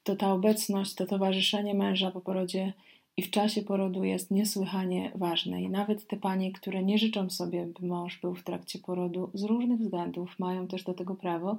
to 0.04 0.16
ta 0.16 0.34
obecność, 0.34 0.96
to 0.96 1.06
towarzyszenie 1.06 1.74
męża 1.74 2.12
po 2.12 2.22
porodzie 2.22 2.74
i 3.18 3.22
w 3.22 3.32
czasie 3.32 3.62
porodu 3.62 4.04
jest 4.04 4.32
niesłychanie 4.32 5.12
ważne. 5.16 5.62
I 5.62 5.70
nawet 5.70 6.08
te 6.08 6.18
panie, 6.18 6.52
które 6.52 6.84
nie 6.84 6.98
życzą 6.98 7.30
sobie, 7.30 7.66
by 7.80 7.88
mąż 7.88 8.22
był 8.22 8.36
w 8.36 8.44
trakcie 8.44 8.80
porodu 8.80 9.30
z 9.34 9.44
różnych 9.44 9.80
względów, 9.80 10.40
mają 10.40 10.68
też 10.68 10.84
do 10.84 10.94
tego 10.94 11.16
prawo, 11.16 11.58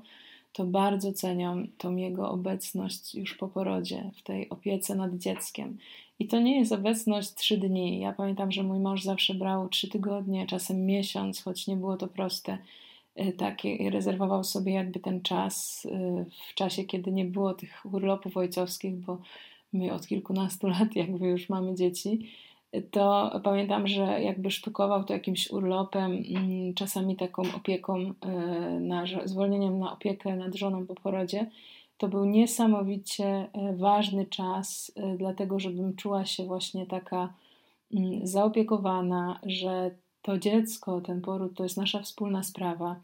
to 0.52 0.64
bardzo 0.64 1.12
cenią 1.12 1.66
tą 1.78 1.96
jego 1.96 2.30
obecność 2.30 3.14
już 3.14 3.34
po 3.34 3.48
porodzie, 3.48 4.10
w 4.16 4.22
tej 4.22 4.48
opiece 4.48 4.94
nad 4.94 5.18
dzieckiem. 5.18 5.78
I 6.18 6.26
to 6.26 6.40
nie 6.40 6.58
jest 6.58 6.72
obecność 6.72 7.34
trzy 7.34 7.58
dni. 7.58 8.00
Ja 8.00 8.12
pamiętam, 8.12 8.52
że 8.52 8.62
mój 8.62 8.78
mąż 8.78 9.02
zawsze 9.02 9.34
brał 9.34 9.68
trzy 9.68 9.88
tygodnie, 9.88 10.46
czasem 10.46 10.86
miesiąc, 10.86 11.42
choć 11.42 11.66
nie 11.66 11.76
było 11.76 11.96
to 11.96 12.08
proste. 12.08 12.58
Takie 13.36 13.90
rezerwował 13.90 14.44
sobie 14.44 14.72
jakby 14.72 15.00
ten 15.00 15.22
czas 15.22 15.84
y, 15.84 15.90
w 16.50 16.54
czasie, 16.54 16.84
kiedy 16.84 17.12
nie 17.12 17.24
było 17.24 17.54
tych 17.54 17.86
urlopów 17.92 18.36
ojcowskich, 18.36 18.94
bo 18.94 19.18
my 19.72 19.92
od 19.92 20.06
kilkunastu 20.06 20.68
lat 20.78 20.96
jakby 20.96 21.26
już 21.26 21.48
mamy 21.48 21.74
dzieci, 21.74 22.28
to 22.90 23.32
pamiętam, 23.44 23.88
że 23.88 24.22
jakby 24.22 24.50
sztukował 24.50 25.04
to 25.04 25.12
jakimś 25.12 25.50
urlopem, 25.50 26.22
mm, 26.36 26.74
czasami 26.74 27.16
taką 27.16 27.42
opieką, 27.56 27.98
e, 28.20 28.30
na, 28.80 29.04
zwolnieniem 29.24 29.78
na 29.78 29.92
opiekę 29.92 30.36
nad 30.36 30.54
żoną 30.54 30.86
po 30.86 30.94
porodzie. 30.94 31.46
To 31.98 32.08
był 32.08 32.24
niesamowicie 32.24 33.26
e, 33.26 33.48
ważny 33.76 34.26
czas, 34.26 34.92
e, 34.96 35.16
dlatego 35.16 35.60
żebym 35.60 35.96
czuła 35.96 36.26
się 36.26 36.44
właśnie 36.44 36.86
taka 36.86 37.34
mm, 37.94 38.26
zaopiekowana, 38.26 39.40
że 39.42 39.90
to 40.22 40.38
dziecko, 40.38 41.00
ten 41.00 41.20
poród 41.20 41.56
to 41.56 41.62
jest 41.62 41.76
nasza 41.76 42.02
wspólna 42.02 42.42
sprawa. 42.42 43.00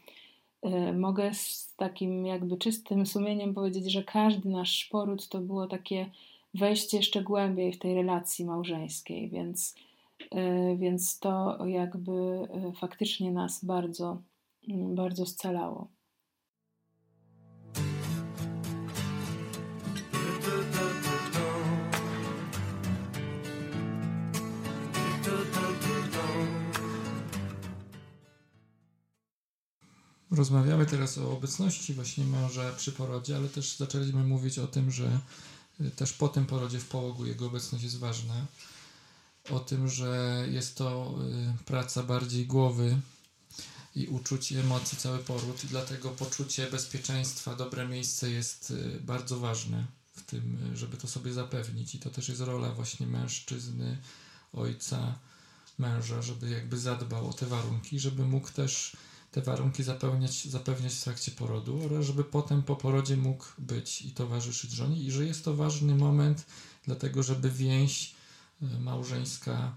Mogę 0.94 1.34
z 1.34 1.74
takim 1.76 2.26
jakby 2.26 2.56
czystym 2.56 3.06
sumieniem 3.06 3.54
powiedzieć, 3.54 3.92
że 3.92 4.04
każdy 4.04 4.48
nasz 4.48 4.84
poród 4.84 5.28
to 5.28 5.40
było 5.40 5.66
takie 5.66 6.10
wejść 6.54 6.94
jeszcze 6.94 7.22
głębiej 7.22 7.72
w 7.72 7.78
tej 7.78 7.94
relacji 7.94 8.44
małżeńskiej, 8.44 9.28
więc, 9.28 9.74
e, 10.30 10.76
więc 10.76 11.18
to 11.18 11.58
jakby 11.66 12.12
e, 12.12 12.72
faktycznie 12.72 13.32
nas 13.32 13.64
bardzo, 13.64 14.22
mm, 14.68 14.94
bardzo 14.94 15.26
scalało. 15.26 15.88
Rozmawiamy 30.30 30.86
teraz 30.86 31.18
o 31.18 31.32
obecności 31.32 31.94
właśnie 31.94 32.24
męża 32.24 32.72
przy 32.72 32.92
porodzie, 32.92 33.36
ale 33.36 33.48
też 33.48 33.76
zaczęliśmy 33.76 34.24
mówić 34.24 34.58
o 34.58 34.66
tym, 34.66 34.90
że 34.90 35.20
też 35.96 36.12
po 36.12 36.28
tym 36.28 36.46
porodzie 36.46 36.80
w 36.80 36.88
połogu 36.88 37.26
jego 37.26 37.46
obecność 37.46 37.84
jest 37.84 37.98
ważna. 37.98 38.46
O 39.50 39.60
tym, 39.60 39.88
że 39.88 40.44
jest 40.50 40.76
to 40.76 41.14
y, 41.60 41.64
praca 41.64 42.02
bardziej 42.02 42.46
głowy 42.46 43.00
i 43.96 44.06
uczuć 44.06 44.52
emocji 44.52 44.98
cały 44.98 45.18
poród 45.18 45.64
i 45.64 45.66
dlatego 45.66 46.10
poczucie 46.10 46.70
bezpieczeństwa, 46.70 47.54
dobre 47.54 47.88
miejsce 47.88 48.30
jest 48.30 48.70
y, 48.70 49.00
bardzo 49.00 49.40
ważne 49.40 49.86
w 50.16 50.22
tym, 50.22 50.72
y, 50.72 50.76
żeby 50.76 50.96
to 50.96 51.08
sobie 51.08 51.32
zapewnić 51.32 51.94
i 51.94 51.98
to 51.98 52.10
też 52.10 52.28
jest 52.28 52.40
rola 52.40 52.72
właśnie 52.72 53.06
mężczyzny, 53.06 53.98
ojca, 54.52 55.14
męża, 55.78 56.22
żeby 56.22 56.50
jakby 56.50 56.78
zadbał 56.78 57.28
o 57.28 57.32
te 57.32 57.46
warunki, 57.46 58.00
żeby 58.00 58.26
mógł 58.26 58.50
też 58.50 58.96
te 59.30 59.40
warunki 59.40 59.82
zapewniać, 59.82 60.44
zapewniać 60.44 60.94
w 60.94 61.04
trakcie 61.04 61.32
porodu 61.32 61.78
oraz 61.86 62.04
żeby 62.04 62.24
potem 62.24 62.62
po 62.62 62.76
porodzie 62.76 63.16
mógł 63.16 63.44
być 63.58 64.02
i 64.02 64.10
towarzyszyć 64.10 64.70
żonie 64.70 64.96
i 64.96 65.10
że 65.10 65.24
jest 65.24 65.44
to 65.44 65.54
ważny 65.54 65.94
moment 65.94 66.46
dlatego, 66.84 67.22
żeby 67.22 67.50
więź 67.50 68.14
e, 68.62 68.80
małżeńska 68.80 69.74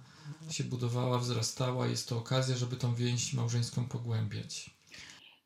się 0.50 0.64
budowała, 0.64 1.20
wzrastała. 1.20 1.88
Jest 1.88 2.10
to 2.10 2.18
okazja, 2.18 2.56
żeby 2.56 2.76
tą 2.76 2.96
więź 2.96 3.34
małżeńską 3.34 3.86
pogłębiać. 3.86 4.70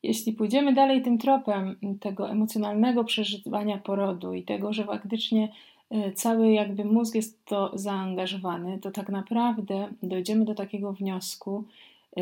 Jeśli 0.03 0.33
pójdziemy 0.33 0.73
dalej 0.73 1.03
tym 1.03 1.17
tropem 1.17 1.75
tego 1.99 2.29
emocjonalnego 2.29 3.03
przeżywania 3.03 3.77
porodu 3.77 4.33
i 4.33 4.43
tego, 4.43 4.73
że 4.73 4.85
faktycznie 4.85 5.53
e, 5.89 6.11
cały 6.11 6.51
jakby 6.51 6.85
mózg 6.85 7.15
jest 7.15 7.45
to 7.45 7.71
zaangażowany, 7.73 8.79
to 8.79 8.91
tak 8.91 9.09
naprawdę 9.09 9.89
dojdziemy 10.03 10.45
do 10.45 10.55
takiego 10.55 10.93
wniosku, 10.93 11.65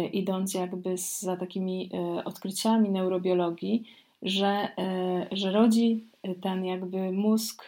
idąc 0.04 0.54
jakby 0.54 0.96
za 0.98 1.38
takimi 1.38 1.90
e, 1.94 2.24
odkryciami 2.24 2.90
neurobiologii, 2.90 3.84
że, 4.22 4.68
e, 4.78 5.28
że 5.32 5.52
rodzi 5.52 6.04
ten 6.42 6.66
jakby 6.66 7.12
mózg 7.12 7.64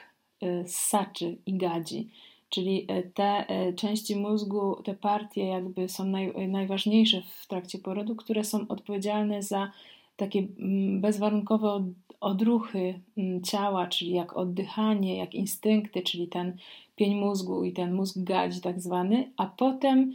ssaczy 0.65 1.37
i 1.45 1.57
gadzi. 1.57 2.09
Czyli 2.49 2.87
te 3.13 3.45
części 3.75 4.15
mózgu, 4.15 4.75
te 4.83 4.93
partie 4.93 5.45
jakby 5.45 5.89
są 5.89 6.05
naj, 6.05 6.47
najważniejsze 6.47 7.21
w 7.21 7.47
trakcie 7.47 7.79
porodu, 7.79 8.15
które 8.15 8.43
są 8.43 8.67
odpowiedzialne 8.67 9.43
za 9.43 9.71
takie 10.17 10.39
mm, 10.39 11.01
bezwarunkowe 11.01 11.91
odruchy 12.19 12.99
mm, 13.17 13.43
ciała, 13.43 13.87
czyli 13.87 14.11
jak 14.11 14.37
oddychanie, 14.37 15.17
jak 15.17 15.35
instynkty, 15.35 16.01
czyli 16.01 16.27
ten 16.27 16.57
pień 16.95 17.15
mózgu 17.15 17.63
i 17.63 17.73
ten 17.73 17.93
mózg 17.93 18.15
gadzi 18.17 18.61
tak 18.61 18.81
zwany, 18.81 19.31
a 19.37 19.45
potem 19.45 20.13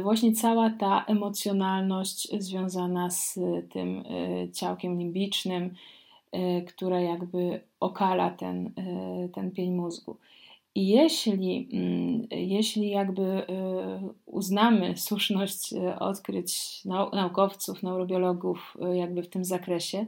właśnie 0.00 0.32
cała 0.32 0.70
ta 0.70 1.04
emocjonalność 1.04 2.28
związana 2.42 3.10
z 3.10 3.38
tym 3.70 3.98
e, 3.98 4.52
ciałkiem 4.52 4.98
limbicznym, 4.98 5.74
e, 6.32 6.62
które 6.62 7.02
jakby 7.02 7.60
okala 7.80 8.30
ten, 8.30 8.72
ten 9.34 9.50
pień 9.50 9.72
mózgu. 9.72 10.16
I 10.74 10.88
jeśli, 10.88 11.68
mm, 11.72 12.26
jeśli 12.30 12.90
jakby 12.90 13.46
uznamy 14.26 14.96
słuszność 14.96 15.74
odkryć 15.98 16.82
naukowców, 17.12 17.82
neurobiologów 17.82 18.76
jakby 18.94 19.22
w 19.22 19.28
tym 19.28 19.44
zakresie, 19.44 20.06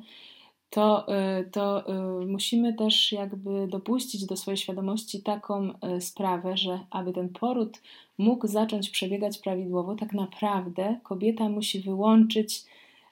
to, 0.71 1.07
to 1.53 1.85
musimy 2.27 2.75
też 2.75 3.13
jakby 3.13 3.69
dopuścić 3.69 4.27
do 4.27 4.37
swojej 4.37 4.59
świadomości 4.59 5.23
taką 5.23 5.73
sprawę, 6.01 6.57
że 6.57 6.81
aby 6.91 7.13
ten 7.13 7.29
poród 7.29 7.81
mógł 8.19 8.47
zacząć 8.47 8.91
przebiegać 8.91 9.39
prawidłowo, 9.39 9.95
tak 9.95 10.13
naprawdę 10.13 11.01
kobieta 11.03 11.49
musi 11.49 11.81
wyłączyć 11.81 12.65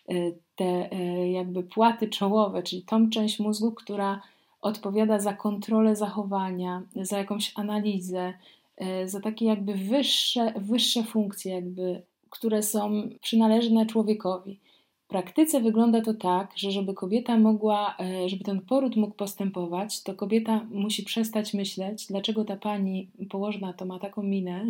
e, 0.08 0.14
te 0.56 0.92
e, 0.92 1.30
jakby 1.30 1.62
płaty 1.62 2.08
czołowe, 2.08 2.62
czyli 2.62 2.82
tą 2.82 3.10
część 3.10 3.40
mózgu, 3.40 3.72
która 3.72 4.22
odpowiada 4.62 5.18
za 5.18 5.32
kontrolę 5.32 5.96
zachowania, 5.96 6.82
za 6.96 7.18
jakąś 7.18 7.52
analizę, 7.56 8.34
e, 8.76 9.08
za 9.08 9.20
takie 9.20 9.46
jakby 9.46 9.74
wyższe, 9.74 10.52
wyższe 10.56 11.04
funkcje, 11.04 11.54
jakby, 11.54 12.02
które 12.30 12.62
są 12.62 13.08
przynależne 13.20 13.86
człowiekowi. 13.86 14.58
W 15.04 15.08
praktyce 15.12 15.60
wygląda 15.60 16.00
to 16.00 16.14
tak, 16.14 16.52
że 16.56 16.70
żeby 16.70 16.94
kobieta 16.94 17.38
mogła, 17.38 17.96
żeby 18.26 18.44
ten 18.44 18.60
poród 18.60 18.96
mógł 18.96 19.14
postępować, 19.14 20.02
to 20.02 20.14
kobieta 20.14 20.66
musi 20.70 21.02
przestać 21.02 21.54
myśleć, 21.54 22.06
dlaczego 22.06 22.44
ta 22.44 22.56
pani 22.56 23.08
położna 23.30 23.72
to 23.72 23.84
ma 23.84 23.98
taką 23.98 24.22
minę, 24.22 24.66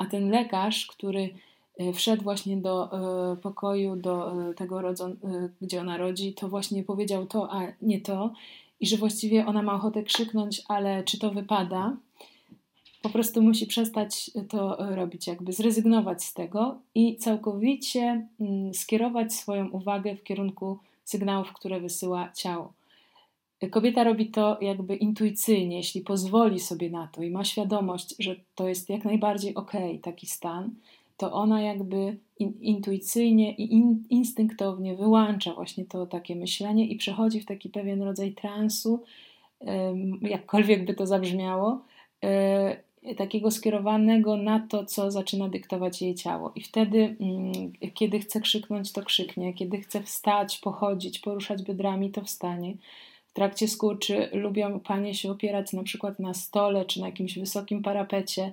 a 0.00 0.06
ten 0.06 0.30
lekarz, 0.30 0.86
który 0.86 1.28
wszedł 1.94 2.22
właśnie 2.22 2.56
do 2.56 2.90
pokoju, 3.42 3.96
do 3.96 4.32
tego, 4.56 4.80
rodzon, 4.82 5.16
gdzie 5.62 5.80
ona 5.80 5.96
rodzi, 5.96 6.34
to 6.34 6.48
właśnie 6.48 6.84
powiedział 6.84 7.26
to, 7.26 7.52
a 7.52 7.66
nie 7.82 8.00
to, 8.00 8.32
i 8.80 8.86
że 8.86 8.96
właściwie 8.96 9.46
ona 9.46 9.62
ma 9.62 9.74
ochotę 9.74 10.02
krzyknąć, 10.02 10.62
ale 10.68 11.04
czy 11.04 11.18
to 11.18 11.30
wypada? 11.30 11.96
Po 13.02 13.10
prostu 13.10 13.42
musi 13.42 13.66
przestać 13.66 14.30
to 14.48 14.76
robić, 14.94 15.26
jakby 15.26 15.52
zrezygnować 15.52 16.24
z 16.24 16.34
tego 16.34 16.78
i 16.94 17.16
całkowicie 17.16 18.26
mm, 18.40 18.74
skierować 18.74 19.34
swoją 19.34 19.68
uwagę 19.68 20.16
w 20.16 20.24
kierunku 20.24 20.78
sygnałów, 21.04 21.52
które 21.52 21.80
wysyła 21.80 22.32
ciało. 22.32 22.72
Kobieta 23.70 24.04
robi 24.04 24.26
to 24.26 24.58
jakby 24.60 24.96
intuicyjnie, 24.96 25.76
jeśli 25.76 26.00
pozwoli 26.00 26.60
sobie 26.60 26.90
na 26.90 27.06
to 27.06 27.22
i 27.22 27.30
ma 27.30 27.44
świadomość, 27.44 28.14
że 28.18 28.36
to 28.54 28.68
jest 28.68 28.90
jak 28.90 29.04
najbardziej 29.04 29.54
ok, 29.54 29.72
taki 30.02 30.26
stan, 30.26 30.70
to 31.16 31.32
ona 31.32 31.62
jakby 31.62 32.16
in, 32.38 32.52
intuicyjnie 32.60 33.54
i 33.54 33.74
in, 33.74 34.04
instynktownie 34.10 34.96
wyłącza 34.96 35.54
właśnie 35.54 35.84
to 35.84 36.06
takie 36.06 36.36
myślenie 36.36 36.86
i 36.86 36.96
przechodzi 36.96 37.40
w 37.40 37.46
taki 37.46 37.68
pewien 37.68 38.02
rodzaj 38.02 38.32
transu, 38.32 39.02
jakkolwiek 40.22 40.84
by 40.84 40.94
to 40.94 41.06
zabrzmiało, 41.06 41.84
e, 42.24 42.76
takiego 43.16 43.50
skierowanego 43.50 44.36
na 44.36 44.66
to, 44.68 44.84
co 44.84 45.10
zaczyna 45.10 45.48
dyktować 45.48 46.02
jej 46.02 46.14
ciało. 46.14 46.52
I 46.54 46.60
wtedy, 46.60 47.16
mm, 47.20 47.72
kiedy 47.94 48.18
chce 48.18 48.40
krzyknąć, 48.40 48.92
to 48.92 49.02
krzyknie, 49.02 49.54
kiedy 49.54 49.80
chce 49.80 50.02
wstać, 50.02 50.58
pochodzić, 50.58 51.18
poruszać 51.18 51.62
biodrami, 51.62 52.10
to 52.10 52.24
wstanie. 52.24 52.74
Trakcie 53.40 53.68
skurczy 53.68 54.28
lubią 54.32 54.80
panie 54.80 55.14
się 55.14 55.30
opierać 55.30 55.72
na 55.72 55.82
przykład 55.82 56.18
na 56.18 56.34
stole 56.34 56.84
czy 56.84 57.00
na 57.00 57.06
jakimś 57.06 57.38
wysokim 57.38 57.82
parapecie, 57.82 58.52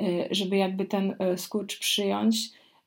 y, 0.00 0.28
żeby 0.30 0.56
jakby 0.56 0.84
ten 0.84 1.14
y, 1.34 1.38
skurcz 1.38 1.78
przyjąć. 1.78 2.36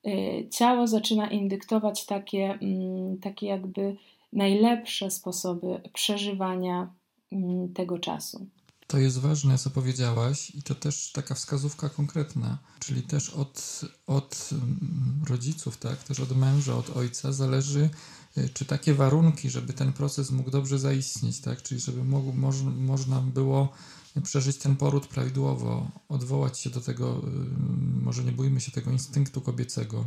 Y, 0.07 0.48
ciało 0.51 0.88
zaczyna 0.88 1.27
im 1.29 1.48
dyktować 1.48 2.05
takie, 2.05 2.57
mm, 2.62 3.17
takie 3.17 3.48
jakby 3.48 3.95
najlepsze 4.33 5.12
sposoby 5.12 5.81
przeżywania 5.93 6.93
mm, 7.31 7.74
tego 7.74 8.00
czasu. 8.00 8.45
To 8.91 8.98
jest 8.98 9.17
ważne, 9.17 9.57
co 9.57 9.69
powiedziałaś, 9.69 10.50
i 10.50 10.63
to 10.63 10.75
też 10.75 11.12
taka 11.12 11.36
wskazówka 11.36 11.89
konkretna, 11.89 12.57
czyli 12.79 13.03
też 13.03 13.29
od, 13.29 13.81
od 14.07 14.50
mm, 14.51 15.24
rodziców, 15.27 15.77
tak, 15.77 16.03
też 16.03 16.19
od 16.19 16.38
męża, 16.38 16.75
od 16.75 16.89
ojca 16.89 17.33
zależy, 17.33 17.89
y, 18.38 18.50
czy 18.53 18.65
takie 18.65 18.93
warunki, 18.93 19.50
żeby 19.50 19.74
ten 19.74 19.93
proces 19.93 20.31
mógł 20.31 20.51
dobrze 20.51 20.79
zaistnieć, 20.79 21.39
tak, 21.41 21.62
czyli 21.62 21.81
żeby 21.81 22.03
mógł, 22.03 22.33
moż, 22.33 22.55
można 22.62 23.21
było 23.21 23.74
przeżyć 24.24 24.57
ten 24.57 24.75
poród 24.75 25.07
prawidłowo, 25.07 25.91
odwołać 26.10 26.60
się 26.60 26.69
do 26.69 26.81
tego, 26.81 27.17
y, 27.17 28.01
może 28.03 28.24
nie 28.24 28.31
bójmy 28.31 28.62
się 28.62 28.71
tego 28.71 28.91
instynktu 28.91 29.41
kobiecego, 29.41 30.05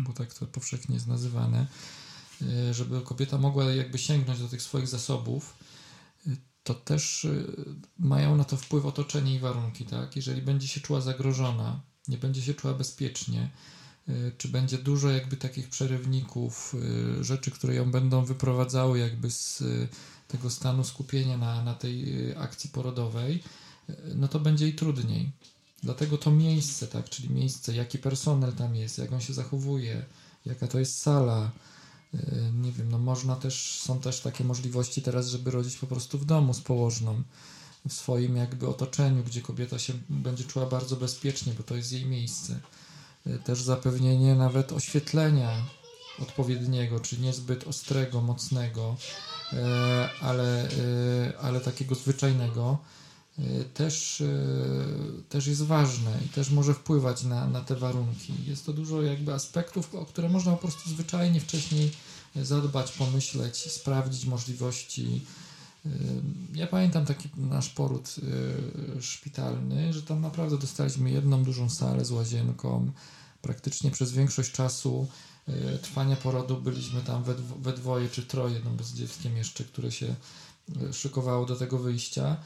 bo 0.00 0.12
tak 0.12 0.34
to 0.34 0.46
powszechnie 0.46 0.94
jest 0.94 1.06
nazywane, 1.06 1.66
y, 2.42 2.74
żeby 2.74 3.00
kobieta 3.00 3.38
mogła 3.38 3.64
jakby 3.64 3.98
sięgnąć 3.98 4.40
do 4.40 4.48
tych 4.48 4.62
swoich 4.62 4.88
zasobów 4.88 5.54
to 6.68 6.74
też 6.74 7.24
y, 7.24 7.54
mają 7.98 8.36
na 8.36 8.44
to 8.44 8.56
wpływ 8.56 8.86
otoczenie 8.86 9.34
i 9.34 9.38
warunki, 9.38 9.84
tak? 9.84 10.16
Jeżeli 10.16 10.42
będzie 10.42 10.68
się 10.68 10.80
czuła 10.80 11.00
zagrożona, 11.00 11.80
nie 12.08 12.18
będzie 12.18 12.42
się 12.42 12.54
czuła 12.54 12.74
bezpiecznie, 12.74 13.50
y, 14.08 14.32
czy 14.38 14.48
będzie 14.48 14.78
dużo 14.78 15.10
jakby 15.10 15.36
takich 15.36 15.68
przerywników, 15.68 16.74
y, 17.20 17.24
rzeczy, 17.24 17.50
które 17.50 17.74
ją 17.74 17.90
będą 17.90 18.24
wyprowadzały 18.24 18.98
jakby 18.98 19.30
z 19.30 19.62
tego 20.28 20.50
stanu 20.50 20.84
skupienia 20.84 21.38
na, 21.38 21.64
na 21.64 21.74
tej 21.74 22.04
akcji 22.36 22.70
porodowej, 22.70 23.42
no 24.14 24.28
to 24.28 24.40
będzie 24.40 24.68
i 24.68 24.74
trudniej. 24.74 25.30
Dlatego 25.82 26.18
to 26.18 26.30
miejsce, 26.30 26.86
tak, 26.86 27.08
czyli 27.08 27.30
miejsce, 27.30 27.74
jaki 27.74 27.98
personel 27.98 28.52
tam 28.52 28.76
jest, 28.76 28.98
jak 28.98 29.12
on 29.12 29.20
się 29.20 29.34
zachowuje, 29.34 30.04
jaka 30.46 30.68
to 30.68 30.78
jest 30.78 31.00
sala, 31.00 31.50
nie 32.52 32.72
wiem, 32.72 32.88
no 32.90 32.98
można 32.98 33.36
też, 33.36 33.80
są 33.82 34.00
też 34.00 34.20
takie 34.20 34.44
możliwości 34.44 35.02
teraz, 35.02 35.28
żeby 35.28 35.50
rodzić 35.50 35.76
po 35.76 35.86
prostu 35.86 36.18
w 36.18 36.24
domu 36.24 36.54
z 36.54 36.60
położną, 36.60 37.22
w 37.88 37.92
swoim 37.92 38.36
jakby 38.36 38.68
otoczeniu, 38.68 39.24
gdzie 39.24 39.42
kobieta 39.42 39.78
się 39.78 39.92
będzie 40.08 40.44
czuła 40.44 40.66
bardzo 40.66 40.96
bezpiecznie, 40.96 41.52
bo 41.56 41.62
to 41.62 41.76
jest 41.76 41.92
jej 41.92 42.06
miejsce. 42.06 42.60
E, 43.26 43.38
też 43.38 43.62
zapewnienie 43.62 44.34
nawet 44.34 44.72
oświetlenia 44.72 45.50
odpowiedniego, 46.22 47.00
czy 47.00 47.18
niezbyt 47.18 47.66
ostrego, 47.66 48.20
mocnego, 48.20 48.96
e, 49.52 50.08
ale, 50.20 50.68
ale 51.40 51.60
takiego 51.60 51.94
zwyczajnego, 51.94 52.78
też, 53.74 54.22
też 55.28 55.46
jest 55.46 55.62
ważne 55.62 56.18
i 56.26 56.28
też 56.28 56.50
może 56.50 56.74
wpływać 56.74 57.24
na, 57.24 57.48
na 57.48 57.60
te 57.60 57.76
warunki. 57.76 58.32
Jest 58.46 58.66
to 58.66 58.72
dużo 58.72 59.02
jakby 59.02 59.34
aspektów, 59.34 59.94
o 59.94 60.06
które 60.06 60.28
można 60.28 60.52
po 60.52 60.58
prostu 60.58 60.90
zwyczajnie 60.90 61.40
wcześniej 61.40 61.92
zadbać, 62.36 62.92
pomyśleć, 62.92 63.72
sprawdzić 63.72 64.24
możliwości. 64.24 65.24
Ja 66.54 66.66
pamiętam 66.66 67.06
taki 67.06 67.28
nasz 67.36 67.68
poród 67.68 68.14
szpitalny, 69.00 69.92
że 69.92 70.02
tam 70.02 70.20
naprawdę 70.20 70.58
dostaliśmy 70.58 71.10
jedną 71.10 71.44
dużą 71.44 71.70
salę 71.70 72.04
z 72.04 72.10
łazienką. 72.10 72.90
Praktycznie 73.42 73.90
przez 73.90 74.12
większość 74.12 74.52
czasu 74.52 75.06
trwania 75.82 76.16
porodu 76.16 76.56
byliśmy 76.56 77.00
tam 77.00 77.24
we, 77.24 77.34
we 77.34 77.72
dwoje 77.72 78.08
czy 78.08 78.22
troje, 78.22 78.60
no 78.64 78.70
bo 78.70 78.84
z 78.84 78.94
dzieckiem 78.94 79.36
jeszcze, 79.36 79.64
które 79.64 79.92
się 79.92 80.14
szykowało 80.92 81.46
do 81.46 81.56
tego 81.56 81.78
wyjścia. 81.78 82.36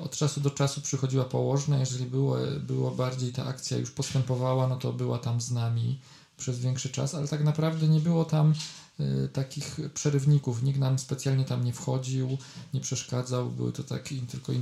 Od 0.00 0.16
czasu 0.16 0.40
do 0.40 0.50
czasu 0.50 0.80
przychodziła 0.80 1.24
położna, 1.24 1.78
jeżeli 1.78 2.06
było, 2.06 2.36
było 2.60 2.90
bardziej 2.90 3.32
ta 3.32 3.44
akcja 3.44 3.78
już 3.78 3.90
postępowała, 3.90 4.68
no 4.68 4.76
to 4.76 4.92
była 4.92 5.18
tam 5.18 5.40
z 5.40 5.50
nami 5.50 5.98
przez 6.38 6.58
większy 6.58 6.90
czas, 6.90 7.14
ale 7.14 7.28
tak 7.28 7.44
naprawdę 7.44 7.88
nie 7.88 8.00
było 8.00 8.24
tam 8.24 8.54
y, 9.00 9.28
takich 9.28 9.80
przerywników. 9.94 10.62
Nikt 10.62 10.78
nam 10.78 10.98
specjalnie 10.98 11.44
tam 11.44 11.64
nie 11.64 11.72
wchodził, 11.72 12.38
nie 12.74 12.80
przeszkadzał. 12.80 13.50
Były 13.50 13.72
to 13.72 13.82
takie 13.82 14.16
tylko 14.20 14.52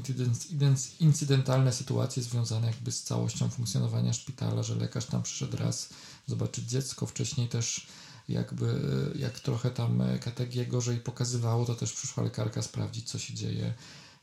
incydentalne 1.01 1.73
sytuacje 1.73 2.23
związane 2.23 2.67
jakby 2.67 2.93
z 2.93 3.03
całością 3.03 3.49
funkcjonowania 3.49 4.13
szpitala, 4.13 4.63
że 4.63 4.75
lekarz 4.75 5.07
tam 5.07 5.23
przyszedł 5.23 5.57
raz 5.57 5.89
zobaczyć 6.27 6.65
dziecko. 6.65 7.07
Wcześniej 7.07 7.49
też 7.49 7.87
jakby 8.29 8.67
y, 9.15 9.19
jak 9.19 9.41
trochę 9.41 9.71
tam 9.71 10.03
KTG 10.21 10.67
gorzej 10.67 10.97
pokazywało, 10.97 11.65
to 11.65 11.75
też 11.75 11.93
przyszła 11.93 12.23
lekarka 12.25 12.63
sprawdzić, 12.63 13.11
co 13.11 13.19
się 13.19 13.35
dzieje 13.35 13.75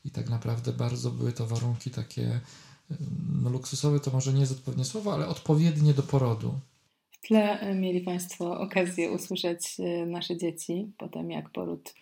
i 0.04 0.10
tak 0.10 0.30
naprawdę 0.30 0.72
bardzo 0.72 1.10
były 1.10 1.32
to 1.32 1.46
warunki 1.46 1.90
takie, 1.90 2.40
no 3.42 3.50
luksusowe 3.50 4.00
to 4.00 4.10
może 4.10 4.32
nie 4.32 4.40
jest 4.40 4.52
odpowiednie 4.52 4.84
słowo, 4.84 5.14
ale 5.14 5.28
odpowiednie 5.28 5.94
do 5.94 6.02
porodu. 6.02 6.54
W 7.10 7.26
tle 7.26 7.60
e, 7.60 7.74
mieli 7.74 8.00
Państwo 8.00 8.60
okazję 8.60 9.10
usłyszeć 9.10 9.80
e, 9.80 10.06
nasze 10.06 10.36
dzieci, 10.36 10.92
potem 10.98 11.30
jak 11.30 11.50
poród 11.50 11.94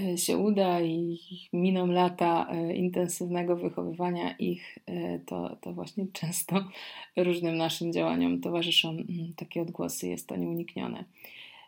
e, 0.00 0.18
się 0.18 0.38
uda 0.38 0.80
i 0.80 1.18
miną 1.52 1.86
lata 1.86 2.48
intensywnego 2.74 3.56
wychowywania 3.56 4.36
ich, 4.36 4.78
to, 5.26 5.56
to 5.60 5.72
właśnie 5.72 6.06
często 6.12 6.64
różnym 7.16 7.56
naszym 7.56 7.92
działaniom 7.92 8.40
towarzyszą 8.40 8.90
mm, 8.90 9.06
takie 9.36 9.62
odgłosy, 9.62 10.08
jest 10.08 10.28
to 10.28 10.36
nieuniknione. 10.36 11.04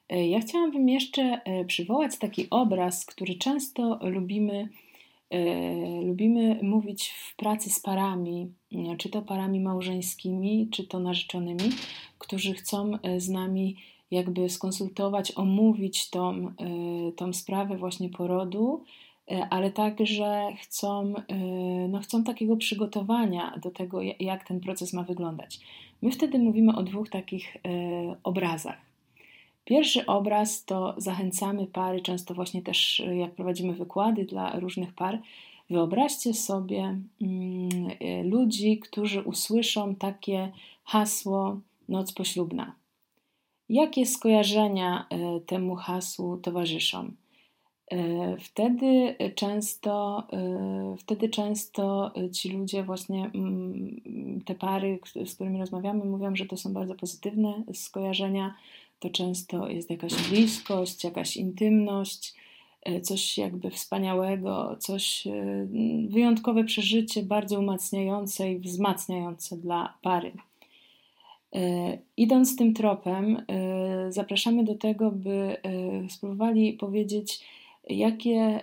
Ja 0.09 0.41
chciałabym 0.41 0.89
jeszcze 0.89 1.41
przywołać 1.67 2.19
taki 2.19 2.47
obraz, 2.51 3.07
który 3.07 3.35
często 3.35 3.99
lubimy 4.03 4.69
lubimy 6.03 6.59
mówić 6.63 7.09
w 7.09 7.37
pracy 7.37 7.71
z 7.71 7.81
parami, 7.81 8.53
czy 8.99 9.09
to 9.09 9.23
parami 9.23 9.61
małżeńskimi, 9.61 10.69
czy 10.73 10.87
to 10.87 11.01
narzeczonymi, 11.01 11.71
którzy 12.19 12.55
chcą 12.55 12.99
e, 13.03 13.21
z 13.21 13.29
nami 13.29 13.77
jakby 14.11 14.49
skonsultować, 14.49 15.33
omówić 15.37 16.11
tą, 16.11 16.31
e, 16.31 16.53
tą 17.17 17.33
sprawę 17.33 17.77
właśnie 17.77 18.09
porodu, 18.09 18.85
ale 19.51 19.71
także 19.71 20.49
chcą, 20.61 21.15
no 21.89 21.99
chcą 21.99 22.25
takiego 22.25 22.57
przygotowania 22.57 23.59
do 23.63 23.71
tego, 23.71 24.01
jak 24.21 24.49
ten 24.49 24.61
proces 24.61 24.93
ma 24.93 25.03
wyglądać. 25.03 25.61
My 26.03 26.11
wtedy 26.11 26.39
mówimy 26.39 26.77
o 26.77 26.83
dwóch 26.83 27.09
takich 27.09 27.57
obrazach. 28.23 28.92
Pierwszy 29.65 30.07
obraz 30.07 30.65
to 30.65 30.95
zachęcamy 30.97 31.67
pary, 31.67 32.01
często 32.01 32.35
właśnie 32.35 32.63
też 32.63 33.01
y, 33.01 33.17
jak 33.17 33.35
prowadzimy 33.35 33.73
wykłady 33.73 34.25
dla 34.25 34.61
różnych 34.61 34.95
par. 34.95 35.19
Wyobraźcie 35.71 36.35
sobie 36.35 36.99
mm, 37.23 37.91
y, 38.03 38.25
ludzi, 38.25 38.79
którzy 38.79 39.23
usłyszą 39.23 39.95
takie 39.95 40.53
hasło 40.85 41.61
Noc 41.89 42.13
poślubna. 42.13 42.75
Jakie 43.69 44.07
skojarzenia 44.07 45.07
y, 45.37 45.41
temu 45.41 45.75
hasłu 45.75 46.37
towarzyszą? 46.37 47.11
Wtedy 48.41 49.17
często, 49.35 50.27
wtedy 50.99 51.29
często 51.29 52.13
ci 52.33 52.51
ludzie, 52.51 52.83
właśnie 52.83 53.31
mm, 53.35 54.41
te 54.45 54.55
pary, 54.55 54.99
z 55.25 55.35
którymi 55.35 55.59
rozmawiamy, 55.61 56.05
mówią, 56.05 56.37
że 56.37 56.47
to 56.47 56.57
są 56.57 56.73
bardzo 56.73 56.95
pozytywne 56.95 57.63
skojarzenia, 57.73 58.55
to 59.03 59.11
często 59.11 59.69
jest 59.69 59.91
jakaś 59.91 60.15
bliskość, 60.29 61.05
jakaś 61.05 61.37
intymność, 61.37 62.35
e, 62.83 63.01
coś 63.01 63.39
jakby 63.39 63.71
wspaniałego, 63.71 64.77
coś 64.79 65.27
e, 65.27 65.67
wyjątkowe 66.09 66.65
przeżycie, 66.65 67.23
bardzo 67.23 67.59
umacniające 67.59 68.53
i 68.53 68.59
wzmacniające 68.59 69.57
dla 69.57 69.95
pary. 70.03 70.33
Idąc 72.17 72.57
tym 72.57 72.75
tropem, 72.75 73.43
zapraszamy 74.09 74.65
do 74.65 74.75
tego, 74.75 75.11
by 75.11 75.57
spróbowali 76.09 76.73
powiedzieć, 76.73 77.41
jakie, 77.91 78.61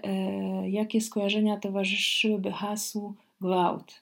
jakie 0.65 1.02
skojarzenia 1.02 1.58
towarzyszyłyby 1.58 2.52
hasłu 2.52 3.13
gwałt. 3.41 4.02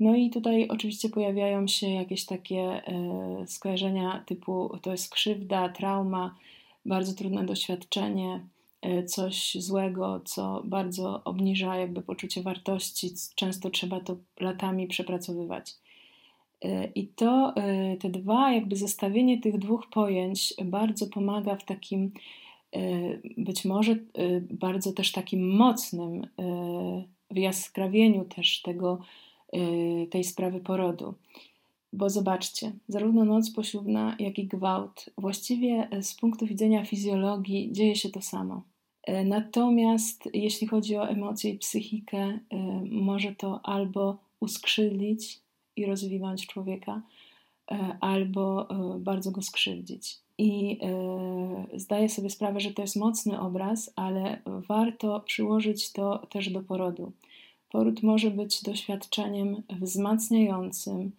No 0.00 0.16
i 0.16 0.30
tutaj 0.30 0.68
oczywiście 0.68 1.08
pojawiają 1.08 1.66
się 1.66 1.88
jakieś 1.88 2.24
takie 2.24 2.82
skojarzenia 3.46 4.24
typu 4.26 4.78
to 4.82 4.92
jest 4.92 5.14
krzywda, 5.14 5.68
trauma, 5.68 6.34
bardzo 6.84 7.14
trudne 7.14 7.44
doświadczenie, 7.44 8.40
e, 8.82 9.04
coś 9.04 9.54
złego, 9.54 10.20
co 10.24 10.62
bardzo 10.64 11.24
obniża 11.24 11.76
jakby 11.76 12.02
poczucie 12.02 12.42
wartości. 12.42 13.10
Często 13.34 13.70
trzeba 13.70 14.00
to 14.00 14.16
latami 14.40 14.86
przepracowywać. 14.86 15.74
E, 16.62 16.86
I 16.86 17.06
to 17.06 17.52
e, 17.56 17.96
te 17.96 18.10
dwa, 18.10 18.52
jakby 18.52 18.76
zestawienie 18.76 19.40
tych 19.40 19.58
dwóch 19.58 19.86
pojęć 19.90 20.54
bardzo 20.64 21.06
pomaga 21.06 21.56
w 21.56 21.64
takim 21.64 22.12
być 23.38 23.64
może 23.64 23.96
bardzo 24.50 24.92
też 24.92 25.12
takim 25.12 25.56
mocnym 25.56 26.26
wyjaskrawieniu 27.30 28.24
też 28.24 28.62
tego, 28.62 28.98
tej 30.10 30.24
sprawy 30.24 30.60
porodu. 30.60 31.14
Bo 31.92 32.10
zobaczcie, 32.10 32.72
zarówno 32.88 33.24
noc 33.24 33.50
poślubna, 33.50 34.16
jak 34.18 34.38
i 34.38 34.46
gwałt, 34.46 35.10
właściwie 35.18 35.88
e, 35.90 36.02
z 36.02 36.14
punktu 36.14 36.46
widzenia 36.46 36.84
fizjologii 36.84 37.72
dzieje 37.72 37.96
się 37.96 38.08
to 38.08 38.22
samo. 38.22 38.62
E, 39.02 39.24
natomiast 39.24 40.28
jeśli 40.34 40.66
chodzi 40.66 40.96
o 40.96 41.08
emocje 41.08 41.50
i 41.50 41.58
psychikę, 41.58 42.18
e, 42.18 42.38
może 42.90 43.34
to 43.34 43.60
albo 43.62 44.18
uskrzydlić 44.40 45.40
i 45.76 45.86
rozwinąć 45.86 46.46
człowieka, 46.46 47.02
albo 48.00 48.68
bardzo 48.98 49.30
go 49.30 49.42
skrzywdzić. 49.42 50.18
I 50.38 50.78
zdaję 51.74 52.08
sobie 52.08 52.30
sprawę, 52.30 52.60
że 52.60 52.70
to 52.70 52.82
jest 52.82 52.96
mocny 52.96 53.40
obraz, 53.40 53.92
ale 53.96 54.42
warto 54.46 55.20
przyłożyć 55.20 55.92
to 55.92 56.26
też 56.30 56.50
do 56.50 56.60
porodu. 56.62 57.12
Poród 57.72 58.02
może 58.02 58.30
być 58.30 58.62
doświadczeniem 58.62 59.62
wzmacniającym, 59.80 61.12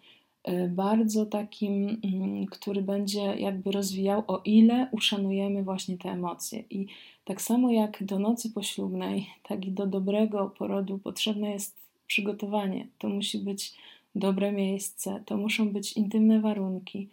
Y, 0.50 0.70
bardzo 0.70 1.26
takim, 1.26 1.98
mm, 2.04 2.46
który 2.46 2.82
będzie 2.82 3.22
jakby 3.22 3.72
rozwijał, 3.72 4.24
o 4.28 4.42
ile 4.46 4.88
uszanujemy 4.92 5.64
właśnie 5.64 5.98
te 5.98 6.10
emocje. 6.10 6.64
I 6.70 6.86
tak 7.26 7.42
samo 7.42 7.72
jak 7.72 8.04
do 8.04 8.20
nocy 8.20 8.50
poślubnej, 8.50 9.28
tak 9.50 9.66
i 9.66 9.72
do 9.72 9.88
dobrego 9.88 10.50
porodu 10.58 10.98
potrzebne 10.98 11.52
jest 11.52 11.76
przygotowanie. 12.08 12.88
To 12.98 13.10
musi 13.10 13.38
być 13.38 13.74
dobre 14.16 14.52
miejsce, 14.52 15.24
to 15.26 15.38
muszą 15.38 15.70
być 15.70 15.94
intymne 15.94 16.40
warunki, 16.42 17.08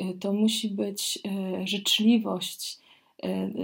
y, 0.00 0.18
to 0.20 0.32
musi 0.32 0.68
być 0.68 1.18
y, 1.62 1.66
życzliwość, 1.66 2.78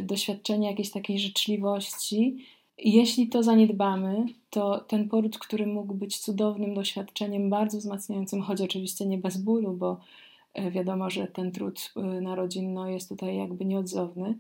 doświadczenie 0.02 0.68
jakiejś 0.68 0.90
takiej 0.90 1.18
życzliwości, 1.18 2.36
jeśli 2.78 3.28
to 3.28 3.42
zaniedbamy, 3.42 4.26
to 4.50 4.80
ten 4.80 5.08
poród, 5.08 5.38
który 5.38 5.66
mógł 5.66 5.94
być 5.94 6.18
cudownym 6.18 6.74
doświadczeniem, 6.74 7.50
bardzo 7.50 7.78
wzmacniającym, 7.78 8.42
choć 8.42 8.60
oczywiście 8.60 9.06
nie 9.06 9.18
bez 9.18 9.36
bólu, 9.36 9.72
bo 9.72 10.00
e, 10.54 10.70
wiadomo, 10.70 11.10
że 11.10 11.26
ten 11.26 11.52
trud 11.52 11.92
e, 11.96 12.00
narodzinny 12.20 12.92
jest 12.92 13.08
tutaj 13.08 13.36
jakby 13.36 13.64
nieodzowny, 13.64 14.38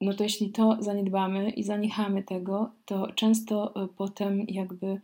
no 0.00 0.14
to 0.14 0.24
jeśli 0.24 0.50
to 0.50 0.76
zaniedbamy 0.80 1.50
i 1.50 1.62
zaniechamy 1.62 2.22
tego, 2.22 2.70
to 2.84 3.12
często 3.12 3.84
e, 3.84 3.88
potem 3.96 4.44
jakby 4.48 5.00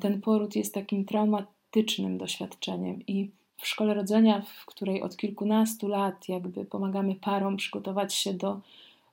ten 0.00 0.20
poród 0.20 0.56
jest 0.56 0.74
takim 0.74 1.04
traumatycznym 1.04 2.18
doświadczeniem 2.18 3.06
i 3.06 3.30
w 3.56 3.66
szkole 3.66 3.94
rodzenia, 3.94 4.42
w 4.42 4.66
której 4.66 5.02
od 5.02 5.16
kilkunastu 5.16 5.88
lat 5.88 6.28
jakby 6.28 6.64
pomagamy 6.64 7.14
parom 7.14 7.56
przygotować 7.56 8.14
się 8.14 8.34
do 8.34 8.60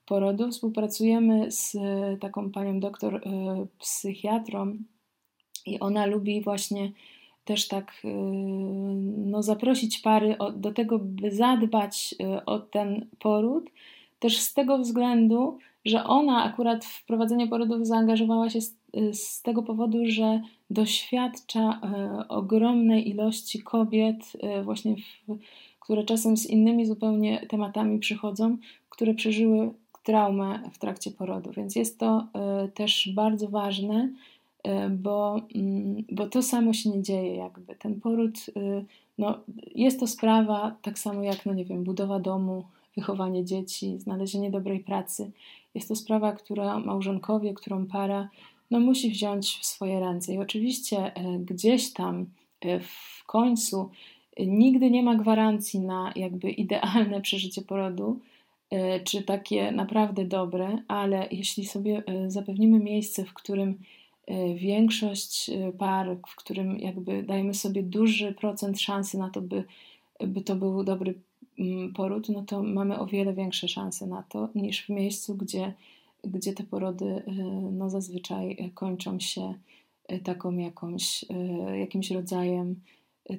porodu. 0.06 0.52
Współpracujemy 0.52 1.52
z 1.52 1.76
e, 1.76 2.18
taką 2.18 2.52
panią 2.52 2.80
doktor 2.80 3.16
e, 3.16 3.22
psychiatrą 3.80 4.78
i 5.66 5.80
ona 5.80 6.06
lubi 6.06 6.42
właśnie 6.42 6.92
też 7.44 7.68
tak 7.68 7.94
e, 8.06 8.08
no, 9.18 9.44
zaprosić 9.44 10.00
pary 10.00 10.36
do 10.56 10.74
tego, 10.74 11.00
by 11.00 11.32
zadbać 11.32 12.16
o 12.46 12.60
ten 12.60 13.08
poród, 13.20 13.70
też 14.20 14.38
z 14.38 14.54
tego 14.54 14.78
względu, 14.78 15.58
że 15.86 16.04
ona 16.04 16.44
akurat 16.44 16.86
w 16.86 17.06
prowadzenie 17.06 17.48
porodów 17.48 17.88
zaangażowała 17.88 18.50
się 18.50 18.62
z, 18.62 18.78
z 19.12 19.42
tego 19.42 19.64
powodu, 19.64 19.98
że 20.06 20.42
doświadcza 20.70 21.82
ogromnej 22.30 23.10
ilości 23.10 23.64
kobiet, 23.64 24.34
właśnie 24.64 24.96
w, 24.96 25.38
które 25.80 26.04
czasem 26.04 26.38
z 26.38 26.46
innymi 26.46 26.86
zupełnie 26.86 27.48
tematami 27.50 28.00
przychodzą, 28.00 28.58
które 28.90 29.14
przeżyły 29.14 29.74
traumę 30.06 30.60
w 30.74 30.78
trakcie 30.78 31.12
porodu. 31.12 31.52
Więc 31.52 31.76
jest 31.76 32.00
to 32.00 32.28
e, 32.34 32.68
też 32.68 33.10
bardzo 33.16 33.48
ważne, 33.48 34.10
e, 34.64 34.90
bo, 34.90 35.42
mm, 35.56 36.04
bo 36.12 36.28
to 36.28 36.42
samo 36.42 36.74
się 36.74 36.90
nie 36.90 37.02
dzieje, 37.02 37.36
jakby 37.36 37.76
ten 37.76 38.02
poród, 38.02 38.38
e, 38.56 38.84
no, 39.18 39.40
jest 39.76 40.00
to 40.00 40.08
sprawa 40.08 40.76
tak 40.82 41.00
samo 41.00 41.24
jak, 41.24 41.46
no 41.46 41.54
nie 41.54 41.66
wiem, 41.66 41.84
budowa 41.84 42.20
domu, 42.20 42.64
wychowanie 42.98 43.46
dzieci, 43.46 44.00
znalezienie 44.00 44.52
dobrej 44.52 44.80
pracy. 44.80 45.32
Jest 45.76 45.88
to 45.88 45.96
sprawa, 45.96 46.32
która 46.32 46.80
małżonkowie, 46.80 47.54
którą 47.54 47.86
para, 47.86 48.30
no, 48.72 48.80
musi 48.80 49.10
wziąć 49.10 49.60
w 49.62 49.66
swoje 49.66 50.00
ręce. 50.00 50.34
I 50.34 50.38
oczywiście 50.38 51.12
gdzieś 51.40 51.94
tam 51.94 52.26
w 52.82 53.26
końcu 53.26 53.90
nigdy 54.40 54.92
nie 54.92 55.04
ma 55.04 55.16
gwarancji 55.16 55.80
na 55.80 56.14
jakby 56.16 56.52
idealne 56.52 57.22
przeżycie 57.22 57.62
porodu, 57.62 58.20
czy 59.04 59.24
takie 59.24 59.72
naprawdę 59.72 60.26
dobre, 60.26 60.78
ale 60.88 61.28
jeśli 61.32 61.66
sobie 61.66 62.04
e, 62.06 62.32
zapewnimy 62.32 62.80
miejsce, 62.80 63.26
w 63.26 63.34
którym 63.34 63.80
e, 64.28 64.56
większość 64.56 65.52
par, 65.78 66.18
w 66.28 66.36
którym 66.36 66.80
jakby 66.80 67.24
dajemy 67.24 67.54
sobie 67.54 67.84
duży 67.84 68.34
procent 68.34 68.82
szansy 68.82 69.18
na 69.18 69.30
to, 69.30 69.42
by, 69.42 69.64
by 70.28 70.42
to 70.42 70.56
był 70.56 70.84
dobry 70.84 71.14
mm, 71.60 71.94
poród, 71.94 72.30
no 72.30 72.44
to 72.44 72.64
mamy 72.64 73.00
o 73.00 73.06
wiele 73.06 73.34
większe 73.34 73.68
szanse 73.68 74.08
na 74.08 74.24
to 74.24 74.50
niż 74.56 74.86
w 74.86 74.90
miejscu, 74.90 75.36
gdzie, 75.36 75.74
gdzie 76.24 76.54
te 76.54 76.64
porody 76.64 77.24
no 77.72 77.90
zazwyczaj 77.90 78.72
kończą 78.74 79.20
się 79.20 79.54
taką 80.24 80.58
jakąś, 80.58 81.26
jakimś 81.80 82.12
rodzajem 82.12 82.82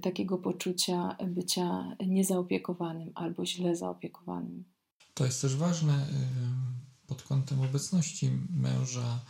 takiego 0.03 0.39
poczucia 0.39 1.17
bycia 1.27 1.97
niezaopiekowanym 2.07 3.13
albo 3.15 3.47
źle 3.47 3.77
zaopiekowanym. 3.77 4.65
To 5.17 5.25
jest 5.25 5.43
też 5.43 5.57
ważne 5.57 6.07
pod 7.07 7.23
kątem 7.23 7.61
obecności 7.61 8.31
męża, 8.51 9.21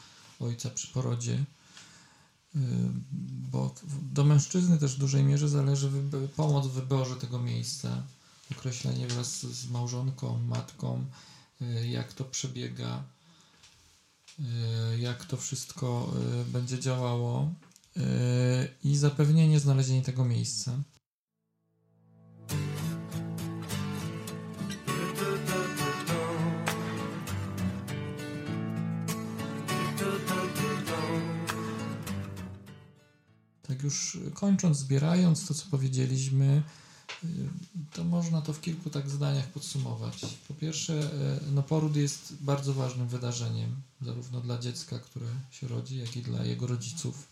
ojca 0.41 0.71
przy 0.71 0.89
porodzie, 0.89 1.45
bo 3.53 3.75
do 4.13 4.25
mężczyzny 4.25 4.79
też 4.79 4.97
w 4.97 4.99
dużej 4.99 5.25
mierze 5.25 5.49
zależy 5.49 5.91
pomoc 6.37 6.67
w 6.67 6.71
wyborze 6.71 7.17
tego 7.17 7.39
miejsca, 7.39 8.03
określenie 8.53 9.07
wraz 9.07 9.41
z 9.41 9.71
małżonką, 9.71 10.39
matką, 10.39 11.05
y, 11.63 11.89
jak 11.89 12.13
to 12.13 12.25
przebiega, 12.25 13.03
y, 14.39 14.99
jak 14.99 15.25
to 15.25 15.37
wszystko 15.37 16.13
y, 16.43 16.45
będzie 16.45 16.79
działało 16.79 17.53
i 18.85 18.97
zapewnienie 18.97 19.61
znalezienia 19.61 20.03
tego 20.03 20.25
miejsca. 20.25 20.79
Już 33.87 34.19
kończąc, 34.35 34.79
zbierając 34.79 35.47
to, 35.47 35.55
co 35.55 35.67
powiedzieliśmy, 35.71 36.63
y, 37.25 37.29
to 37.93 38.05
można 38.05 38.43
to 38.43 38.53
w 38.53 38.61
kilku 38.61 38.91
tak 38.91 39.11
zdaniach 39.11 39.47
podsumować. 39.47 40.27
Po 40.49 40.55
pierwsze, 40.55 40.95
y, 41.49 41.53
no 41.53 41.63
poród 41.63 41.97
jest 41.97 42.35
bardzo 42.41 42.75
ważnym 42.75 43.09
wydarzeniem, 43.09 43.71
zarówno 44.01 44.41
dla 44.41 44.59
dziecka, 44.59 44.99
które 44.99 45.27
się 45.51 45.69
rodzi, 45.69 45.99
jak 45.99 46.17
i 46.17 46.23
dla 46.23 46.45
jego 46.45 46.67
rodziców. 46.67 47.29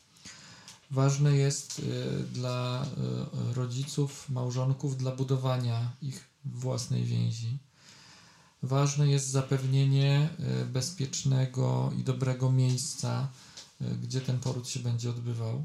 Ważne 0.90 1.36
jest 1.36 1.78
y, 1.78 1.82
dla 2.32 2.86
rodziców, 3.54 4.30
małżonków, 4.30 4.96
dla 4.96 5.16
budowania 5.16 5.92
ich 6.02 6.24
własnej 6.44 7.04
więzi. 7.04 7.58
Ważne 8.62 9.08
jest 9.08 9.28
zapewnienie 9.28 10.28
bezpiecznego 10.72 11.92
i 11.98 12.04
dobrego 12.04 12.52
miejsca, 12.52 13.28
gdzie 14.02 14.20
ten 14.20 14.40
poród 14.40 14.68
się 14.68 14.80
będzie 14.80 15.10
odbywał. 15.10 15.64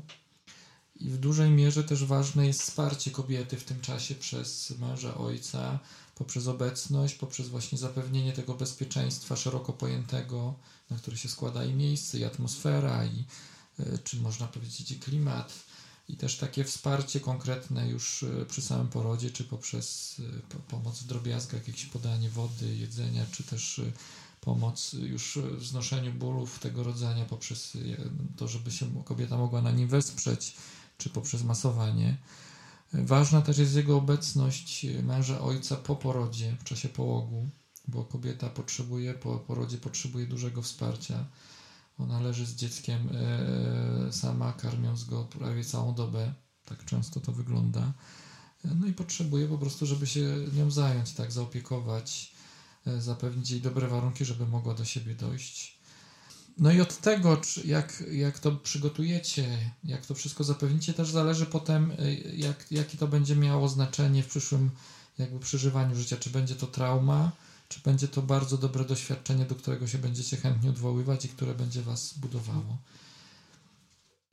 I 0.99 1.09
w 1.09 1.17
dużej 1.17 1.49
mierze 1.49 1.83
też 1.83 2.05
ważne 2.05 2.47
jest 2.47 2.61
wsparcie 2.61 3.11
kobiety 3.11 3.57
w 3.57 3.63
tym 3.63 3.81
czasie 3.81 4.15
przez 4.15 4.73
męża, 4.79 5.17
ojca, 5.17 5.79
poprzez 6.15 6.47
obecność, 6.47 7.15
poprzez 7.15 7.49
właśnie 7.49 7.77
zapewnienie 7.77 8.33
tego 8.33 8.53
bezpieczeństwa 8.53 9.35
szeroko 9.35 9.73
pojętego, 9.73 10.53
na 10.89 10.97
który 10.97 11.17
się 11.17 11.29
składa 11.29 11.65
i 11.65 11.73
miejsce, 11.73 12.19
i 12.19 12.23
atmosfera, 12.23 13.05
i 13.05 13.23
e, 13.79 13.97
czy 13.97 14.17
można 14.17 14.47
powiedzieć 14.47 14.91
i 14.91 14.99
klimat, 14.99 15.53
i 16.09 16.15
też 16.15 16.37
takie 16.37 16.63
wsparcie 16.63 17.19
konkretne 17.19 17.89
już 17.89 18.23
e, 18.23 18.45
przy 18.45 18.61
samym 18.61 18.87
porodzie, 18.87 19.31
czy 19.31 19.43
poprzez 19.43 20.15
e, 20.55 20.61
pomoc 20.71 20.99
w 20.99 21.07
drobiazgach, 21.07 21.67
jakieś 21.67 21.85
podanie 21.85 22.29
wody, 22.29 22.75
jedzenia, 22.75 23.25
czy 23.31 23.43
też 23.43 23.81
pomoc 24.41 24.93
już 24.93 25.39
w 25.57 25.65
znoszeniu 25.65 26.13
bólów 26.13 26.59
tego 26.59 26.83
rodzenia 26.83 27.25
poprzez 27.25 27.77
to, 28.37 28.47
żeby 28.47 28.71
się 28.71 29.03
kobieta 29.03 29.37
mogła 29.37 29.61
na 29.61 29.71
nim 29.71 29.87
wesprzeć, 29.87 30.55
czy 30.99 31.09
poprzez 31.09 31.43
masowanie. 31.43 32.17
Ważna 32.93 33.41
też 33.41 33.57
jest 33.57 33.75
jego 33.75 33.97
obecność 33.97 34.85
męża, 35.03 35.41
ojca 35.41 35.75
po 35.75 35.95
porodzie, 35.95 36.57
w 36.59 36.63
czasie 36.63 36.89
połogu, 36.89 37.49
bo 37.87 38.05
kobieta 38.05 38.49
potrzebuje, 38.49 39.13
po 39.13 39.39
porodzie 39.39 39.77
potrzebuje 39.77 40.27
dużego 40.27 40.61
wsparcia 40.61 41.25
ona 41.99 42.19
leży 42.19 42.45
z 42.45 42.55
dzieckiem 42.55 43.09
e, 43.13 44.13
sama, 44.13 44.53
karmiąc 44.53 45.03
go 45.03 45.23
prawie 45.23 45.65
całą 45.65 45.93
dobę. 45.93 46.33
Tak 46.65 46.85
często 46.85 47.19
to 47.19 47.31
wygląda. 47.31 47.93
No 48.63 48.87
i 48.87 48.93
potrzebuje 48.93 49.47
po 49.47 49.57
prostu, 49.57 49.85
żeby 49.85 50.07
się 50.07 50.21
nią 50.53 50.71
zająć, 50.71 51.11
tak, 51.13 51.31
zaopiekować, 51.31 52.35
e, 52.87 53.01
zapewnić 53.01 53.51
jej 53.51 53.61
dobre 53.61 53.87
warunki, 53.87 54.25
żeby 54.25 54.47
mogła 54.47 54.73
do 54.73 54.85
siebie 54.85 55.15
dojść. 55.15 55.78
No 56.59 56.71
i 56.71 56.81
od 56.81 56.97
tego, 56.97 57.41
jak, 57.65 58.03
jak 58.11 58.39
to 58.39 58.51
przygotujecie, 58.51 59.45
jak 59.83 60.05
to 60.05 60.15
wszystko 60.15 60.43
zapewnicie, 60.43 60.93
też 60.93 61.09
zależy 61.09 61.45
potem, 61.45 61.91
e, 61.91 62.13
jak, 62.35 62.71
jakie 62.71 62.97
to 62.97 63.07
będzie 63.07 63.35
miało 63.35 63.67
znaczenie 63.67 64.23
w 64.23 64.27
przyszłym 64.27 64.69
jakby 65.19 65.39
przeżywaniu 65.39 65.95
życia. 65.95 66.17
Czy 66.17 66.29
będzie 66.29 66.55
to 66.55 66.67
trauma, 66.67 67.31
czy 67.69 67.79
będzie 67.85 68.07
to 68.07 68.21
bardzo 68.21 68.57
dobre 68.57 68.85
doświadczenie, 68.85 69.45
do 69.45 69.55
którego 69.55 69.87
się 69.87 69.97
będziecie 69.97 70.37
chętnie 70.37 70.69
odwoływać 70.69 71.25
i 71.25 71.29
które 71.29 71.53
będzie 71.53 71.81
Was 71.81 72.17
budowało? 72.17 72.77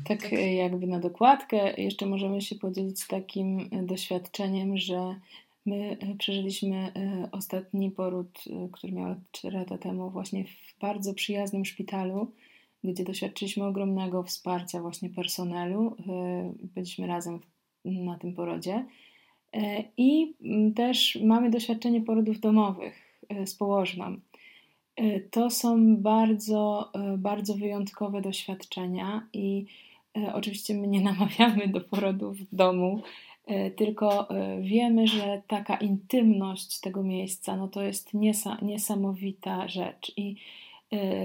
Tak, 0.05 0.33
e, 0.33 0.55
jakby 0.55 0.87
na 0.87 1.01
dokładkę, 1.01 1.83
jeszcze 1.83 2.07
możemy 2.07 2.43
się 2.43 2.55
podzielić 2.55 3.07
takim 3.07 3.69
doświadczeniem, 3.87 4.79
że 4.79 5.21
my 5.67 5.97
e, 6.01 6.15
przeżyliśmy 6.15 6.93
ostatni 7.33 7.91
poród, 7.91 8.45
który 8.73 8.93
miał 8.93 9.15
4 9.33 9.59
lata 9.59 9.79
temu, 9.79 10.11
właśnie 10.11 10.45
w 10.45 10.79
bardzo 10.81 11.15
przyjaznym 11.15 11.65
szpitalu, 11.65 12.33
gdzie 12.85 13.05
doświadczyliśmy 13.05 13.65
ogromnego 13.65 14.23
wsparcia 14.23 14.81
właśnie 14.81 15.11
personelu. 15.11 15.97
Byliśmy 16.75 17.07
razem 17.07 17.41
na 17.85 18.19
tym 18.19 18.35
porodzie. 18.35 18.85
I 19.97 20.35
też 20.75 21.19
mamy 21.25 21.51
doświadczenie 21.51 22.01
porodów 22.01 22.41
domowych 22.41 23.07
E, 23.29 23.47
z 23.47 23.55
położną. 23.55 24.17
E, 24.97 25.21
to 25.21 25.51
są 25.51 25.97
bardzo, 25.97 26.91
e, 26.95 27.19
bardzo 27.19 27.55
wyjątkowe 27.55 28.21
doświadczenia 28.21 29.29
i 29.33 29.67
oczywiście 30.33 30.75
my 30.75 30.87
nie 30.87 31.01
namawiamy 31.11 31.69
do 31.69 31.81
porodów 31.81 32.37
w 32.37 32.55
domu, 32.55 33.03
tylko 33.77 34.29
wiemy, 34.61 35.07
że 35.07 35.43
taka 35.47 35.77
intymność 35.77 36.81
tego 36.81 37.03
miejsca 37.03 37.57
no 37.57 37.69
to 37.69 37.83
jest 37.83 38.11
niesamowita 38.63 39.69
rzecz. 39.69 40.13
I 40.17 40.37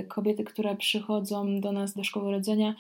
kobiety, 0.08 0.44
które 0.44 0.76
przychodzą 0.76 1.60
do 1.60 1.72
nas 1.72 1.94
do 1.94 2.04
szkoły 2.04 2.32
rodzenia, 2.32 2.76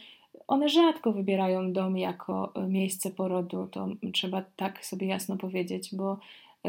one 0.47 0.69
rzadko 0.69 1.11
wybierają 1.13 1.73
dom 1.73 1.97
jako 1.97 2.53
miejsce 2.67 3.11
porodu, 3.11 3.67
to 3.71 3.89
trzeba 4.13 4.43
tak 4.55 4.85
sobie 4.85 5.07
jasno 5.07 5.37
powiedzieć, 5.37 5.95
bo 5.95 6.17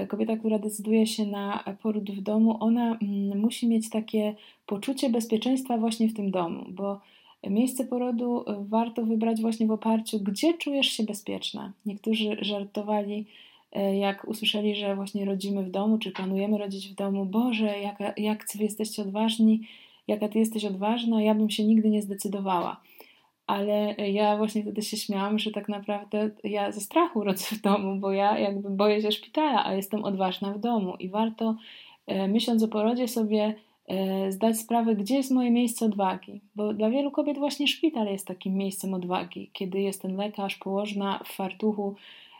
kobieta, 0.09 0.37
która 0.37 0.59
decyduje 0.59 1.07
się 1.07 1.27
na 1.27 1.65
poród 1.83 2.11
w 2.11 2.21
domu, 2.21 2.57
ona 2.61 2.99
mm, 3.03 3.39
musi 3.39 3.69
mieć 3.69 3.91
takie 3.91 4.35
poczucie 4.67 5.11
bezpieczeństwa 5.11 5.79
właśnie 5.79 6.09
w 6.09 6.15
tym 6.15 6.31
domu, 6.31 6.65
bo 6.69 7.01
miejsce 7.51 7.85
porodu 7.85 8.45
warto 8.59 9.07
wybrać 9.07 9.41
właśnie 9.41 9.67
w 9.67 9.71
oparciu, 9.71 10.21
gdzie 10.21 10.55
czujesz 10.55 10.87
się 10.87 11.03
bezpieczna. 11.03 11.73
Niektórzy 11.87 12.37
żartowali, 12.41 13.27
e, 13.73 13.97
jak 13.97 14.29
usłyszeli, 14.29 14.75
że 14.75 14.97
właśnie 14.97 15.25
rodzimy 15.25 15.63
w 15.63 15.71
domu, 15.71 15.99
czy 15.99 16.11
planujemy 16.11 16.59
rodzić 16.59 16.89
w 16.89 16.95
domu. 16.95 17.27
Boże, 17.27 17.81
jak, 17.81 18.19
jak 18.19 18.47
wy 18.55 18.65
jesteście 18.65 19.03
odważni, 19.03 19.61
jaka 20.09 20.29
ty 20.29 20.39
jesteś 20.39 20.65
odważna, 20.65 21.23
ja 21.23 21.35
bym 21.35 21.51
się 21.51 21.65
nigdy 21.65 21.91
nie 21.91 22.03
zdecydowała 22.03 22.81
ale 23.47 23.95
ja 23.95 24.37
właśnie 24.37 24.63
wtedy 24.63 24.83
się 24.83 24.97
śmiałam, 24.97 25.39
że 25.39 25.51
tak 25.51 25.69
naprawdę 25.69 26.31
ja 26.45 26.73
ze 26.73 26.81
strachu 26.81 27.25
rodzę 27.25 27.45
w 27.45 27.61
domu, 27.61 27.97
bo 27.97 28.13
ja 28.13 28.39
jakby 28.39 28.71
boję 28.71 29.03
się 29.03 29.13
szpitala, 29.13 29.65
a 29.65 29.75
jestem 29.75 30.05
odważna 30.05 30.53
w 30.53 30.59
domu 30.59 30.97
i 30.99 31.09
warto 31.09 31.57
myśląc 32.29 32.63
o 32.63 32.69
porodzie 32.69 33.09
sobie 33.09 33.55
zdać 34.29 34.59
sprawę, 34.59 34.97
gdzie 34.97 35.17
jest 35.17 35.31
moje 35.31 35.51
miejsce 35.51 35.85
odwagi, 35.85 36.41
bo 36.55 36.75
dla 36.75 36.91
wielu 36.91 37.11
kobiet 37.11 37.39
właśnie 37.39 37.69
szpital 37.69 38.07
jest 38.07 38.27
takim 38.27 38.55
miejscem 38.55 38.95
odwagi, 38.95 39.51
kiedy 39.53 39.81
jest 39.81 40.03
ten 40.03 40.17
lekarz, 40.17 40.57
położna 40.57 41.21
w 41.25 41.33
fartuchu, 41.33 41.95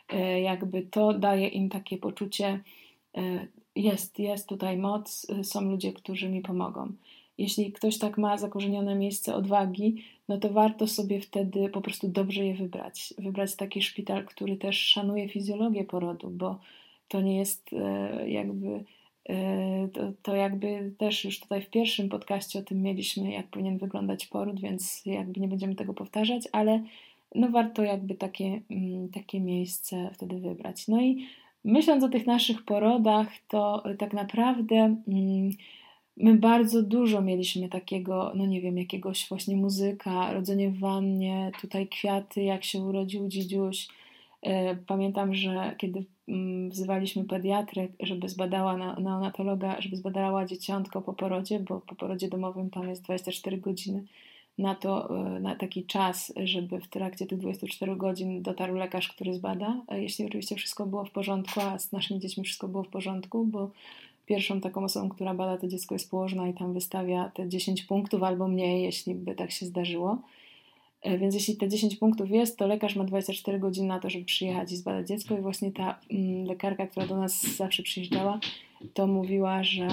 e, 0.09 0.41
jakby 0.41 0.81
to 0.81 1.13
daje 1.13 1.47
im 1.47 1.69
takie 1.69 1.97
poczucie, 1.97 2.59
jest, 3.75 4.19
jest 4.19 4.49
tutaj 4.49 4.77
moc, 4.77 5.27
są 5.43 5.61
ludzie, 5.61 5.93
którzy 5.93 6.29
mi 6.29 6.41
pomogą. 6.41 6.91
Jeśli 7.37 7.71
ktoś 7.71 7.97
tak 7.97 8.17
ma 8.17 8.37
zakorzenione 8.37 8.95
miejsce 8.95 9.35
odwagi, 9.35 10.03
no 10.27 10.37
to 10.37 10.49
warto 10.49 10.87
sobie 10.87 11.21
wtedy 11.21 11.69
po 11.69 11.81
prostu 11.81 12.07
dobrze 12.07 12.45
je 12.45 12.55
wybrać. 12.55 13.13
Wybrać 13.17 13.55
taki 13.55 13.81
szpital, 13.81 14.25
który 14.25 14.57
też 14.57 14.77
szanuje 14.77 15.29
fizjologię 15.29 15.83
porodu, 15.83 16.29
bo 16.29 16.59
to 17.07 17.21
nie 17.21 17.37
jest 17.37 17.73
e, 17.73 18.29
jakby. 18.29 18.83
E, 19.29 19.87
to, 19.93 20.11
to 20.21 20.35
jakby 20.35 20.91
też 20.97 21.25
już 21.25 21.39
tutaj 21.39 21.61
w 21.61 21.69
pierwszym 21.69 22.09
podcaście 22.09 22.59
o 22.59 22.63
tym 22.63 22.81
mieliśmy, 22.81 23.31
jak 23.31 23.47
powinien 23.47 23.77
wyglądać 23.77 24.27
poród, 24.27 24.59
więc 24.59 25.05
jakby 25.05 25.39
nie 25.39 25.47
będziemy 25.47 25.75
tego 25.75 25.93
powtarzać, 25.93 26.47
ale 26.51 26.83
no 27.35 27.49
warto 27.49 27.83
jakby 27.83 28.15
takie, 28.15 28.61
mm, 28.71 29.09
takie 29.09 29.39
miejsce 29.39 30.09
wtedy 30.13 30.39
wybrać. 30.39 30.87
No 30.87 31.01
i 31.01 31.25
myśląc 31.63 32.03
o 32.03 32.09
tych 32.09 32.27
naszych 32.27 32.65
porodach, 32.65 33.27
to 33.47 33.83
tak 33.97 34.13
naprawdę 34.13 34.95
mm, 35.07 35.51
My 36.17 36.35
bardzo 36.35 36.83
dużo 36.83 37.21
mieliśmy 37.21 37.69
takiego, 37.69 38.31
no 38.35 38.45
nie 38.45 38.61
wiem, 38.61 38.77
jakiegoś 38.77 39.29
właśnie 39.29 39.55
muzyka, 39.55 40.33
rodzenie 40.33 40.69
w 40.69 40.79
wannie, 40.79 41.51
tutaj 41.61 41.87
kwiaty, 41.87 42.43
jak 42.43 42.63
się 42.63 42.79
urodził 42.79 43.27
dzidziuś. 43.27 43.87
E, 44.43 44.75
pamiętam, 44.75 45.35
że 45.35 45.75
kiedy 45.77 46.05
mm, 46.27 46.69
wzywaliśmy 46.69 47.23
pediatrę, 47.23 47.87
żeby 47.99 48.29
zbadała, 48.29 48.77
neonatologa, 48.99 49.81
żeby 49.81 49.95
zbadała 49.95 50.45
dzieciątko 50.45 51.01
po 51.01 51.13
porodzie, 51.13 51.59
bo 51.59 51.81
po 51.81 51.95
porodzie 51.95 52.27
domowym 52.27 52.69
tam 52.69 52.89
jest 52.89 53.01
24 53.03 53.57
godziny 53.57 54.03
na 54.57 54.75
to, 54.75 55.17
e, 55.25 55.39
na 55.39 55.55
taki 55.55 55.85
czas, 55.85 56.33
żeby 56.43 56.79
w 56.79 56.87
trakcie 56.87 57.25
tych 57.25 57.39
24 57.39 57.95
godzin 57.95 58.41
dotarł 58.41 58.75
lekarz, 58.75 59.09
który 59.09 59.33
zbada, 59.33 59.81
jeśli 59.91 60.25
oczywiście 60.25 60.55
wszystko 60.55 60.85
było 60.85 61.05
w 61.05 61.11
porządku, 61.11 61.59
a 61.59 61.79
z 61.79 61.91
naszymi 61.91 62.19
dziećmi 62.19 62.43
wszystko 62.43 62.67
było 62.67 62.83
w 62.83 62.89
porządku, 62.89 63.45
bo 63.45 63.71
pierwszą 64.25 64.61
taką 64.61 64.83
osobą, 64.83 65.09
która 65.09 65.33
bada 65.33 65.57
to 65.57 65.67
dziecko 65.67 65.95
jest 65.95 66.11
położna 66.11 66.47
i 66.47 66.53
tam 66.53 66.73
wystawia 66.73 67.31
te 67.33 67.49
10 67.49 67.83
punktów 67.83 68.23
albo 68.23 68.47
mniej, 68.47 68.83
jeśli 68.83 69.15
by 69.15 69.35
tak 69.35 69.51
się 69.51 69.65
zdarzyło. 69.65 70.17
E, 71.03 71.17
więc 71.17 71.33
jeśli 71.33 71.55
te 71.55 71.69
10 71.69 71.95
punktów 71.95 72.31
jest, 72.31 72.57
to 72.57 72.67
lekarz 72.67 72.95
ma 72.95 73.03
24 73.03 73.59
godziny 73.59 73.87
na 73.87 73.99
to, 73.99 74.09
żeby 74.09 74.25
przyjechać 74.25 74.71
i 74.71 74.75
zbadać 74.77 75.07
dziecko. 75.07 75.37
I 75.37 75.41
właśnie 75.41 75.71
ta 75.71 75.99
mm, 76.11 76.45
lekarka, 76.45 76.87
która 76.87 77.07
do 77.07 77.17
nas 77.17 77.41
zawsze 77.41 77.83
przyjeżdżała, 77.83 78.39
to 78.93 79.07
mówiła, 79.07 79.63
że, 79.63 79.87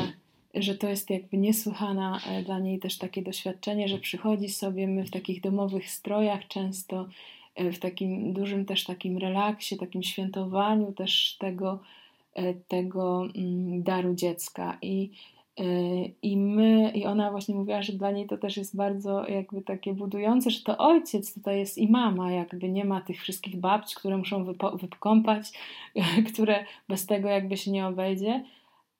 że 0.54 0.74
to 0.74 0.88
jest 0.88 1.10
jakby 1.10 1.36
niesłychana 1.36 2.20
e, 2.26 2.42
dla 2.42 2.58
niej 2.58 2.78
też 2.78 2.98
takie 2.98 3.22
doświadczenie, 3.22 3.88
że 3.88 3.98
przychodzi 3.98 4.48
sobie 4.48 4.86
my 4.86 5.04
w 5.04 5.10
takich 5.10 5.40
domowych 5.40 5.90
strojach 5.90 6.48
często, 6.48 7.08
e, 7.54 7.72
w 7.72 7.78
takim 7.78 8.32
dużym 8.32 8.64
też 8.64 8.84
takim 8.84 9.18
relaksie, 9.18 9.76
takim 9.76 10.02
świętowaniu 10.02 10.92
też 10.92 11.36
tego, 11.38 11.78
tego 12.68 13.28
mm, 13.36 13.82
daru 13.82 14.14
dziecka. 14.14 14.78
I, 14.82 15.10
i 16.22 16.36
my, 16.36 16.92
i 16.94 17.06
ona 17.06 17.30
właśnie 17.30 17.54
mówiła, 17.54 17.82
że 17.82 17.92
dla 17.92 18.10
niej 18.10 18.26
to 18.26 18.38
też 18.38 18.56
jest 18.56 18.76
bardzo 18.76 19.28
jakby 19.28 19.62
takie 19.62 19.94
budujące, 19.94 20.50
że 20.50 20.60
to 20.60 20.78
ojciec 20.78 21.34
tutaj 21.34 21.58
jest 21.58 21.78
i 21.78 21.90
mama, 21.90 22.32
jakby 22.32 22.68
nie 22.68 22.84
ma 22.84 23.00
tych 23.00 23.20
wszystkich 23.20 23.56
babci, 23.56 23.96
które 23.96 24.16
muszą 24.16 24.44
wykąpać, 24.74 25.52
które 26.32 26.64
bez 26.88 27.06
tego 27.06 27.28
jakby 27.28 27.56
się 27.56 27.70
nie 27.70 27.86
obejdzie. 27.86 28.44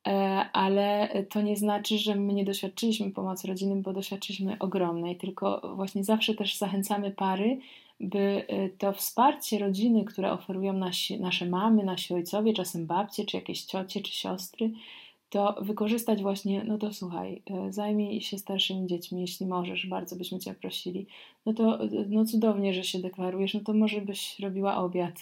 E, 0.07 0.11
ale 0.53 1.09
to 1.31 1.43
nie 1.43 1.57
znaczy, 1.57 1.99
że 1.99 2.15
my 2.15 2.33
nie 2.33 2.45
doświadczyliśmy 2.45 3.11
pomocy 3.11 3.49
rodziny, 3.49 3.77
bo 3.77 3.93
doświadczyliśmy 3.93 4.57
ogromnej, 4.59 5.17
tylko 5.17 5.73
właśnie 5.77 6.05
zawsze 6.05 6.35
też 6.35 6.59
zachęcamy 6.59 7.11
pary, 7.11 7.59
by 8.01 8.47
y, 8.53 8.71
to 8.79 8.93
wsparcie 8.93 9.59
rodziny, 9.59 10.05
które 10.05 10.33
oferują 10.33 10.73
nasi, 10.73 11.21
nasze 11.21 11.47
mamy, 11.47 11.85
nasi 11.85 12.15
ojcowie, 12.15 12.53
czasem 12.53 12.87
babcie, 12.87 13.25
czy 13.25 13.37
jakieś 13.37 13.65
ciocie, 13.65 14.01
czy 14.01 14.13
siostry, 14.13 14.71
to 15.31 15.57
wykorzystać 15.61 16.23
właśnie, 16.23 16.65
no 16.65 16.79
to 16.79 16.93
słuchaj, 16.93 17.43
y, 17.69 17.73
zajmij 17.73 18.21
się 18.21 18.39
starszymi 18.39 18.87
dziećmi, 18.87 19.21
jeśli 19.21 19.47
możesz, 19.47 19.87
bardzo 19.87 20.17
byśmy 20.17 20.39
Cię 20.39 20.55
prosili. 20.55 21.07
No 21.47 21.53
to 21.53 21.85
y, 21.85 22.07
no 22.09 22.25
cudownie, 22.25 22.75
że 22.75 22.85
się 22.85 22.99
deklarujesz, 22.99 23.55
no 23.55 23.61
to 23.61 23.73
może 23.73 24.01
byś 24.01 24.39
robiła 24.39 24.77
obiad, 24.77 25.15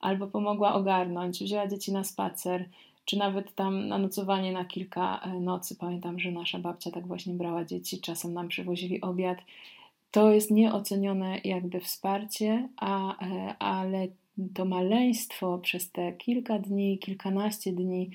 albo 0.00 0.26
pomogła 0.26 0.74
ogarnąć, 0.74 1.42
wzięła 1.42 1.66
dzieci 1.66 1.92
na 1.92 2.04
spacer, 2.04 2.68
czy 3.04 3.18
nawet 3.18 3.54
tam 3.54 3.88
na 3.88 3.98
nocowanie 3.98 4.52
na 4.52 4.64
kilka 4.64 5.28
nocy. 5.40 5.76
Pamiętam, 5.76 6.20
że 6.20 6.30
nasza 6.30 6.58
babcia 6.58 6.90
tak 6.90 7.06
właśnie 7.06 7.34
brała 7.34 7.64
dzieci, 7.64 8.00
czasem 8.00 8.32
nam 8.32 8.48
przywozili 8.48 9.00
obiad 9.00 9.38
to 10.10 10.32
jest 10.32 10.50
nieocenione 10.50 11.40
jakby 11.44 11.80
wsparcie, 11.80 12.68
a, 12.76 13.18
ale 13.58 14.08
to 14.54 14.64
maleństwo 14.64 15.58
przez 15.58 15.90
te 15.90 16.12
kilka 16.12 16.58
dni, 16.58 16.98
kilkanaście 16.98 17.72
dni, 17.72 18.10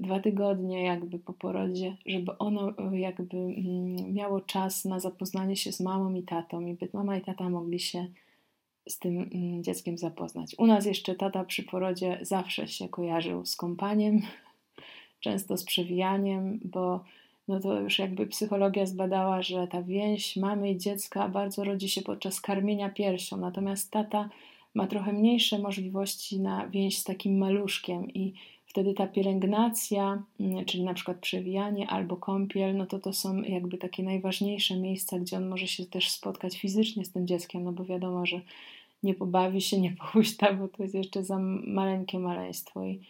dwa 0.00 0.20
tygodnie 0.20 0.84
jakby 0.84 1.18
po 1.18 1.32
porodzie, 1.32 1.96
żeby 2.06 2.38
ono 2.38 2.72
jakby 2.92 3.36
mm, 3.36 4.14
miało 4.14 4.40
czas 4.40 4.84
na 4.84 5.00
zapoznanie 5.00 5.56
się 5.56 5.72
z 5.72 5.80
mamą 5.80 6.14
i 6.14 6.22
tatą 6.22 6.66
i 6.66 6.74
by 6.74 6.88
mama 6.92 7.16
i 7.16 7.20
tata 7.20 7.50
mogli 7.50 7.80
się 7.80 8.06
z 8.88 8.98
tym 8.98 9.30
mm, 9.34 9.62
dzieckiem 9.62 9.98
zapoznać. 9.98 10.54
U 10.58 10.66
nas 10.66 10.86
jeszcze 10.86 11.14
tata 11.14 11.44
przy 11.44 11.62
porodzie 11.62 12.18
zawsze 12.22 12.68
się 12.68 12.88
kojarzył 12.88 13.46
z 13.46 13.56
kąpaniem, 13.56 14.20
często 15.20 15.56
z 15.56 15.64
przewijaniem, 15.64 16.60
bo 16.64 17.04
no 17.48 17.60
to 17.60 17.80
już 17.80 17.98
jakby 17.98 18.26
psychologia 18.26 18.86
zbadała, 18.86 19.42
że 19.42 19.66
ta 19.66 19.82
więź 19.82 20.36
mamy 20.36 20.70
i 20.70 20.78
dziecka 20.78 21.28
bardzo 21.28 21.64
rodzi 21.64 21.88
się 21.88 22.02
podczas 22.02 22.40
karmienia 22.40 22.90
piersią, 22.90 23.36
natomiast 23.36 23.90
tata 23.90 24.28
ma 24.74 24.86
trochę 24.86 25.12
mniejsze 25.12 25.58
możliwości 25.58 26.40
na 26.40 26.68
więź 26.68 26.98
z 26.98 27.04
takim 27.04 27.38
maluszkiem 27.38 28.10
i 28.10 28.34
wtedy 28.70 28.94
ta 28.94 29.06
pielęgnacja, 29.06 30.22
mm, 30.40 30.64
czyli 30.64 30.84
na 30.84 30.94
przykład 30.94 31.18
przewijanie 31.18 31.88
albo 31.88 32.16
kąpiel, 32.16 32.76
no 32.76 32.86
to 32.86 32.98
to 32.98 33.12
są 33.12 33.42
jakby 33.42 33.78
takie 33.78 34.02
najważniejsze 34.02 34.76
miejsca, 34.76 35.18
gdzie 35.18 35.36
on 35.36 35.48
może 35.48 35.66
się 35.66 35.86
też 35.86 36.10
spotkać 36.10 36.58
fizycznie 36.58 37.04
z 37.04 37.12
tym 37.12 37.26
dzieckiem, 37.26 37.64
no 37.64 37.72
bo 37.72 37.84
wiadomo, 37.84 38.26
że 38.26 38.40
nie 39.02 39.14
pobawi 39.14 39.60
się, 39.60 39.80
nie 39.84 39.90
pochuśta, 39.90 40.52
bo 40.52 40.68
to 40.68 40.82
jest 40.82 40.94
jeszcze 40.94 41.24
za 41.24 41.38
maleńkie 41.66 42.18
maleństwo 42.18 42.84
i 42.84 43.00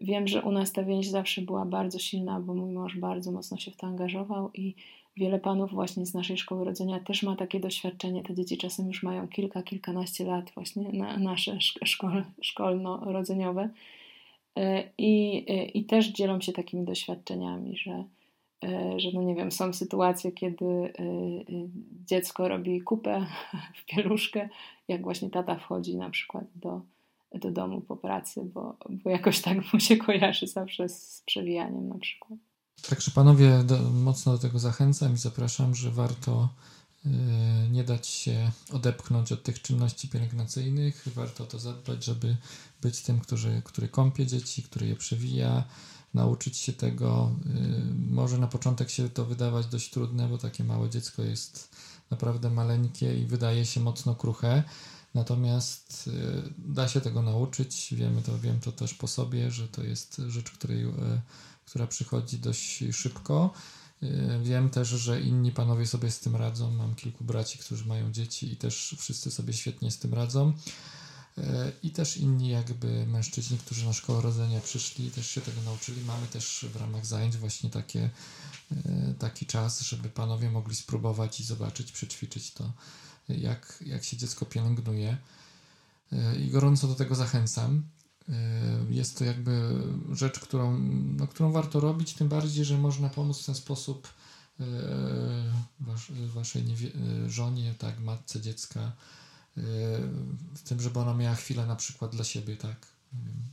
wiem, 0.00 0.28
że 0.28 0.42
u 0.42 0.52
nas 0.52 0.72
ta 0.72 0.84
więź 0.84 1.08
zawsze 1.08 1.42
była 1.42 1.64
bardzo 1.64 1.98
silna, 1.98 2.40
bo 2.40 2.54
mój 2.54 2.72
mąż 2.72 2.96
bardzo 2.96 3.32
mocno 3.32 3.56
się 3.56 3.70
w 3.70 3.76
to 3.76 3.86
angażował 3.86 4.50
i 4.54 4.74
wiele 5.16 5.38
panów 5.38 5.70
właśnie 5.70 6.06
z 6.06 6.14
naszej 6.14 6.38
szkoły 6.38 6.64
rodzenia 6.64 7.00
też 7.00 7.22
ma 7.22 7.36
takie 7.36 7.60
doświadczenie. 7.60 8.22
Te 8.22 8.34
dzieci 8.34 8.58
czasem 8.58 8.86
już 8.86 9.02
mają 9.02 9.28
kilka, 9.28 9.62
kilkanaście 9.62 10.24
lat 10.24 10.50
właśnie 10.54 10.92
na 10.92 11.18
nasze 11.18 11.60
szkol, 11.60 12.24
szkolno-rodzeniowe 12.42 13.68
I, 14.98 15.44
e, 15.48 15.64
i 15.64 15.84
też 15.84 16.08
dzielą 16.08 16.40
się 16.40 16.52
takimi 16.52 16.84
doświadczeniami, 16.84 17.76
że, 17.76 18.04
e, 18.64 19.00
że 19.00 19.08
no 19.14 19.22
nie 19.22 19.34
wiem, 19.34 19.52
są 19.52 19.72
sytuacje, 19.72 20.32
kiedy 20.32 20.92
dziecko 22.06 22.48
robi 22.48 22.80
kupę 22.80 23.26
w 23.80 23.84
pieluszkę, 23.84 24.48
jak 24.88 25.02
właśnie 25.02 25.30
tata 25.30 25.56
wchodzi 25.56 25.96
na 25.96 26.10
przykład 26.10 26.44
do, 26.54 26.80
do 27.34 27.50
domu 27.50 27.80
po 27.80 27.96
pracy, 27.96 28.40
bo, 28.54 28.76
bo 28.90 29.10
jakoś 29.10 29.40
tak 29.40 29.72
mu 29.72 29.80
się 29.80 29.96
kojarzy 29.96 30.46
zawsze 30.46 30.88
z 30.88 31.22
przewijaniem 31.26 31.88
na 31.88 31.98
przykład. 31.98 32.38
Także 32.88 33.10
panowie, 33.10 33.50
do, 33.64 33.76
mocno 33.90 34.32
do 34.32 34.38
tego 34.38 34.58
zachęcam 34.58 35.14
i 35.14 35.16
zapraszam, 35.16 35.74
że 35.74 35.90
warto 35.90 36.48
nie 37.70 37.84
dać 37.84 38.06
się 38.06 38.50
odepchnąć 38.72 39.32
od 39.32 39.42
tych 39.42 39.62
czynności 39.62 40.08
pielęgnacyjnych. 40.08 41.08
Warto 41.14 41.46
to 41.46 41.58
zadbać, 41.58 42.04
żeby 42.04 42.36
być 42.82 43.00
tym, 43.00 43.20
który, 43.20 43.62
który 43.64 43.88
kąpie 43.88 44.26
dzieci, 44.26 44.62
który 44.62 44.86
je 44.86 44.96
przewija, 44.96 45.64
nauczyć 46.14 46.56
się 46.56 46.72
tego. 46.72 47.36
Y, 47.46 48.10
może 48.10 48.38
na 48.38 48.46
początek 48.46 48.90
się 48.90 49.10
to 49.10 49.24
wydawać 49.24 49.66
dość 49.66 49.90
trudne, 49.90 50.28
bo 50.28 50.38
takie 50.38 50.64
małe 50.64 50.90
dziecko 50.90 51.22
jest 51.22 51.76
naprawdę 52.10 52.50
maleńkie 52.50 53.18
i 53.18 53.26
wydaje 53.26 53.66
się 53.66 53.80
mocno 53.80 54.14
kruche. 54.14 54.62
Natomiast 55.14 56.06
y, 56.06 56.52
da 56.58 56.88
się 56.88 57.00
tego 57.00 57.22
nauczyć. 57.22 57.94
Wiemy 57.96 58.22
to, 58.22 58.38
wiem 58.38 58.60
to 58.60 58.72
też 58.72 58.94
po 58.94 59.08
sobie, 59.08 59.50
że 59.50 59.68
to 59.68 59.82
jest 59.82 60.22
rzecz, 60.28 60.50
której 60.50 60.86
która 61.64 61.86
przychodzi 61.86 62.38
dość 62.38 62.84
szybko. 62.92 63.52
Y, 64.02 64.40
wiem 64.42 64.70
też, 64.70 64.88
że 64.88 65.20
inni 65.20 65.52
panowie 65.52 65.86
sobie 65.86 66.10
z 66.10 66.20
tym 66.20 66.36
radzą. 66.36 66.70
Mam 66.70 66.94
kilku 66.94 67.24
braci, 67.24 67.58
którzy 67.58 67.84
mają 67.84 68.12
dzieci 68.12 68.52
i 68.52 68.56
też 68.56 68.96
wszyscy 68.98 69.30
sobie 69.30 69.52
świetnie 69.52 69.90
z 69.90 69.98
tym 69.98 70.14
radzą. 70.14 70.52
Y, 71.38 71.42
I 71.82 71.90
też 71.90 72.16
inni 72.16 72.48
jakby 72.48 73.06
mężczyźni, 73.06 73.58
którzy 73.58 73.86
na 73.86 73.92
szkołę 73.92 74.22
rodzenia 74.22 74.60
przyszli, 74.60 75.10
też 75.10 75.30
się 75.30 75.40
tego 75.40 75.62
nauczyli. 75.62 76.04
Mamy 76.04 76.26
też 76.26 76.66
w 76.72 76.76
ramach 76.76 77.06
zajęć 77.06 77.36
właśnie 77.36 77.70
takie, 77.70 78.10
y, 78.72 79.14
taki 79.18 79.46
czas, 79.46 79.80
żeby 79.80 80.08
panowie 80.10 80.50
mogli 80.50 80.74
spróbować 80.74 81.40
i 81.40 81.44
zobaczyć, 81.44 81.92
przećwiczyć 81.92 82.52
to, 82.52 82.72
jak, 83.28 83.82
jak 83.86 84.04
się 84.04 84.16
dziecko 84.16 84.46
pielęgnuje. 84.46 85.16
I 86.38 86.50
gorąco 86.50 86.88
do 86.88 86.94
tego 86.94 87.14
zachęcam. 87.14 87.82
Y, 88.28 88.94
jest 88.94 89.18
to 89.18 89.24
jakby 89.24 89.82
rzecz, 90.12 90.40
którą, 90.40 90.78
no, 91.16 91.26
którą 91.26 91.52
warto 91.52 91.80
robić, 91.80 92.14
tym 92.14 92.28
bardziej, 92.28 92.64
że 92.64 92.78
można 92.78 93.08
pomóc 93.08 93.42
w 93.42 93.46
ten 93.46 93.54
sposób 93.54 94.08
y, 94.60 94.64
was, 95.80 96.00
waszej 96.26 96.62
y, 97.26 97.30
żonie, 97.30 97.74
tak, 97.78 98.00
matce 98.00 98.40
dziecka, 98.40 98.92
w 100.54 100.62
tym, 100.64 100.80
żeby 100.80 101.00
ona 101.00 101.14
miała 101.14 101.34
chwilę 101.34 101.66
na 101.66 101.76
przykład 101.76 102.10
dla 102.10 102.24
siebie, 102.24 102.56
tak, 102.56 102.86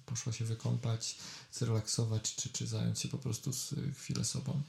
poszła 0.05 0.33
się 0.33 0.45
wykąpać, 0.45 1.17
zrelaksować, 1.53 2.35
czy, 2.35 2.49
czy 2.49 2.67
zająć 2.67 2.99
się 2.99 3.09
po 3.09 3.17
prostu 3.17 3.51
chwilę 3.97 4.25
sobą. 4.25 4.61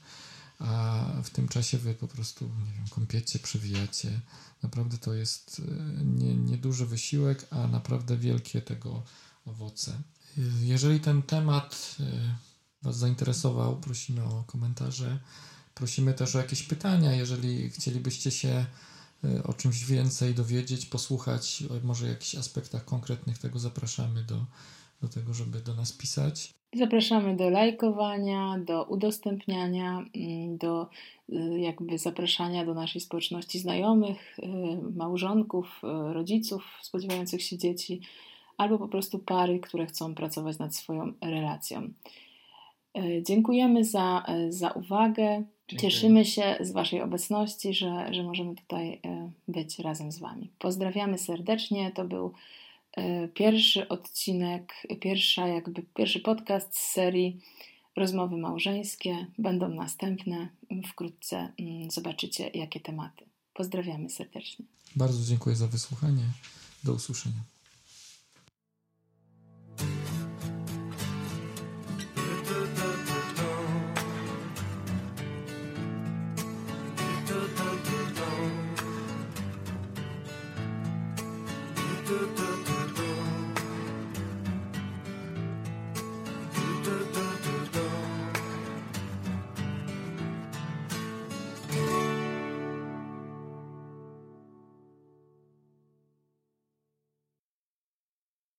A 0.59 1.05
w 1.23 1.29
tym 1.29 1.47
czasie 1.47 1.77
wy 1.77 1.93
po 1.93 2.07
prostu, 2.07 2.45
nie 2.45 2.73
wiem, 2.73 2.87
kąpiecie, 2.89 3.39
przewijacie. 3.39 4.19
Naprawdę 4.63 4.97
to 4.97 5.13
jest 5.13 5.61
nie, 6.03 6.35
nieduży 6.35 6.85
wysiłek, 6.85 7.47
a 7.49 7.67
naprawdę 7.67 8.17
wielkie 8.17 8.61
tego 8.61 9.03
owoce. 9.45 9.91
Jeżeli 10.63 10.99
ten 10.99 11.21
temat 11.21 11.97
y, 11.99 12.03
Was 12.83 12.97
zainteresował, 12.97 13.75
prosimy 13.75 14.23
o 14.23 14.43
komentarze. 14.47 15.19
Prosimy 15.75 16.13
też 16.13 16.35
o 16.35 16.39
jakieś 16.39 16.63
pytania, 16.63 17.13
jeżeli 17.13 17.69
chcielibyście 17.69 18.31
się 18.31 18.65
y, 19.23 19.43
o 19.43 19.53
czymś 19.53 19.85
więcej 19.85 20.33
dowiedzieć, 20.33 20.85
posłuchać, 20.85 21.63
może 21.83 22.05
o 22.05 22.09
jakichś 22.09 22.35
aspektach 22.35 22.85
konkretnych 22.85 23.37
tego 23.37 23.59
zapraszamy 23.59 24.23
do, 24.23 24.45
do 25.01 25.07
tego, 25.07 25.33
żeby 25.33 25.59
do 25.59 25.73
nas 25.73 25.93
pisać. 25.93 26.51
Zapraszamy 26.75 27.35
do 27.35 27.49
lajkowania, 27.49 28.59
do 28.65 28.83
udostępniania, 28.83 30.05
mm, 30.15 30.57
do 30.57 30.89
y, 31.29 31.59
jakby 31.59 31.97
zapraszania 31.97 32.65
do 32.65 32.73
naszej 32.73 33.01
społeczności 33.01 33.59
znajomych, 33.59 34.37
małżonków, 34.95 35.81
rodziców 36.13 36.63
spodziewających 36.81 37.41
się 37.43 37.57
dzieci 37.57 38.01
albo 38.57 38.77
po 38.77 38.87
prostu 38.87 39.19
pary, 39.19 39.59
które 39.59 39.85
chcą 39.85 40.15
pracować 40.15 40.59
nad 40.59 40.75
swoją 40.75 41.13
relacją. 41.21 41.89
E, 42.93 43.23
dziękujemy 43.23 43.85
za, 43.85 44.23
e, 44.27 44.51
za 44.51 44.71
uwagę. 44.71 45.43
Dziękuję. 45.67 45.91
Cieszymy 45.91 46.25
się 46.25 46.57
z 46.61 46.71
Waszej 46.71 47.01
obecności, 47.01 47.73
że, 47.73 48.13
że 48.13 48.23
możemy 48.23 48.55
tutaj 48.55 48.93
e, 49.05 49.31
być 49.47 49.79
razem 49.79 50.11
z 50.11 50.19
Wami. 50.19 50.49
Pozdrawiamy 50.59 51.17
serdecznie. 51.17 51.91
To 51.91 52.05
był 52.05 52.33
pierwszy 53.33 53.87
odcinek, 53.87 54.73
pierwsza 54.99 55.47
jakby 55.47 55.83
pierwszy 55.93 56.19
podcast 56.19 56.77
z 56.77 56.91
serii 56.91 57.39
Rozmowy 57.95 58.37
małżeńskie. 58.37 59.27
Będą 59.37 59.69
następne. 59.69 60.49
Wkrótce 60.87 61.53
mm, 61.59 61.91
zobaczycie, 61.91 62.47
jakie 62.53 62.79
tematy. 62.79 63.25
Pozdrawiamy 63.53 64.09
serdecznie. 64.09 64.65
Bardzo 64.95 65.25
dziękuję 65.25 65.55
za 65.55 65.67
wysłuchanie. 65.67 66.23
Do 66.83 66.93
usłyszenia. 66.93 67.52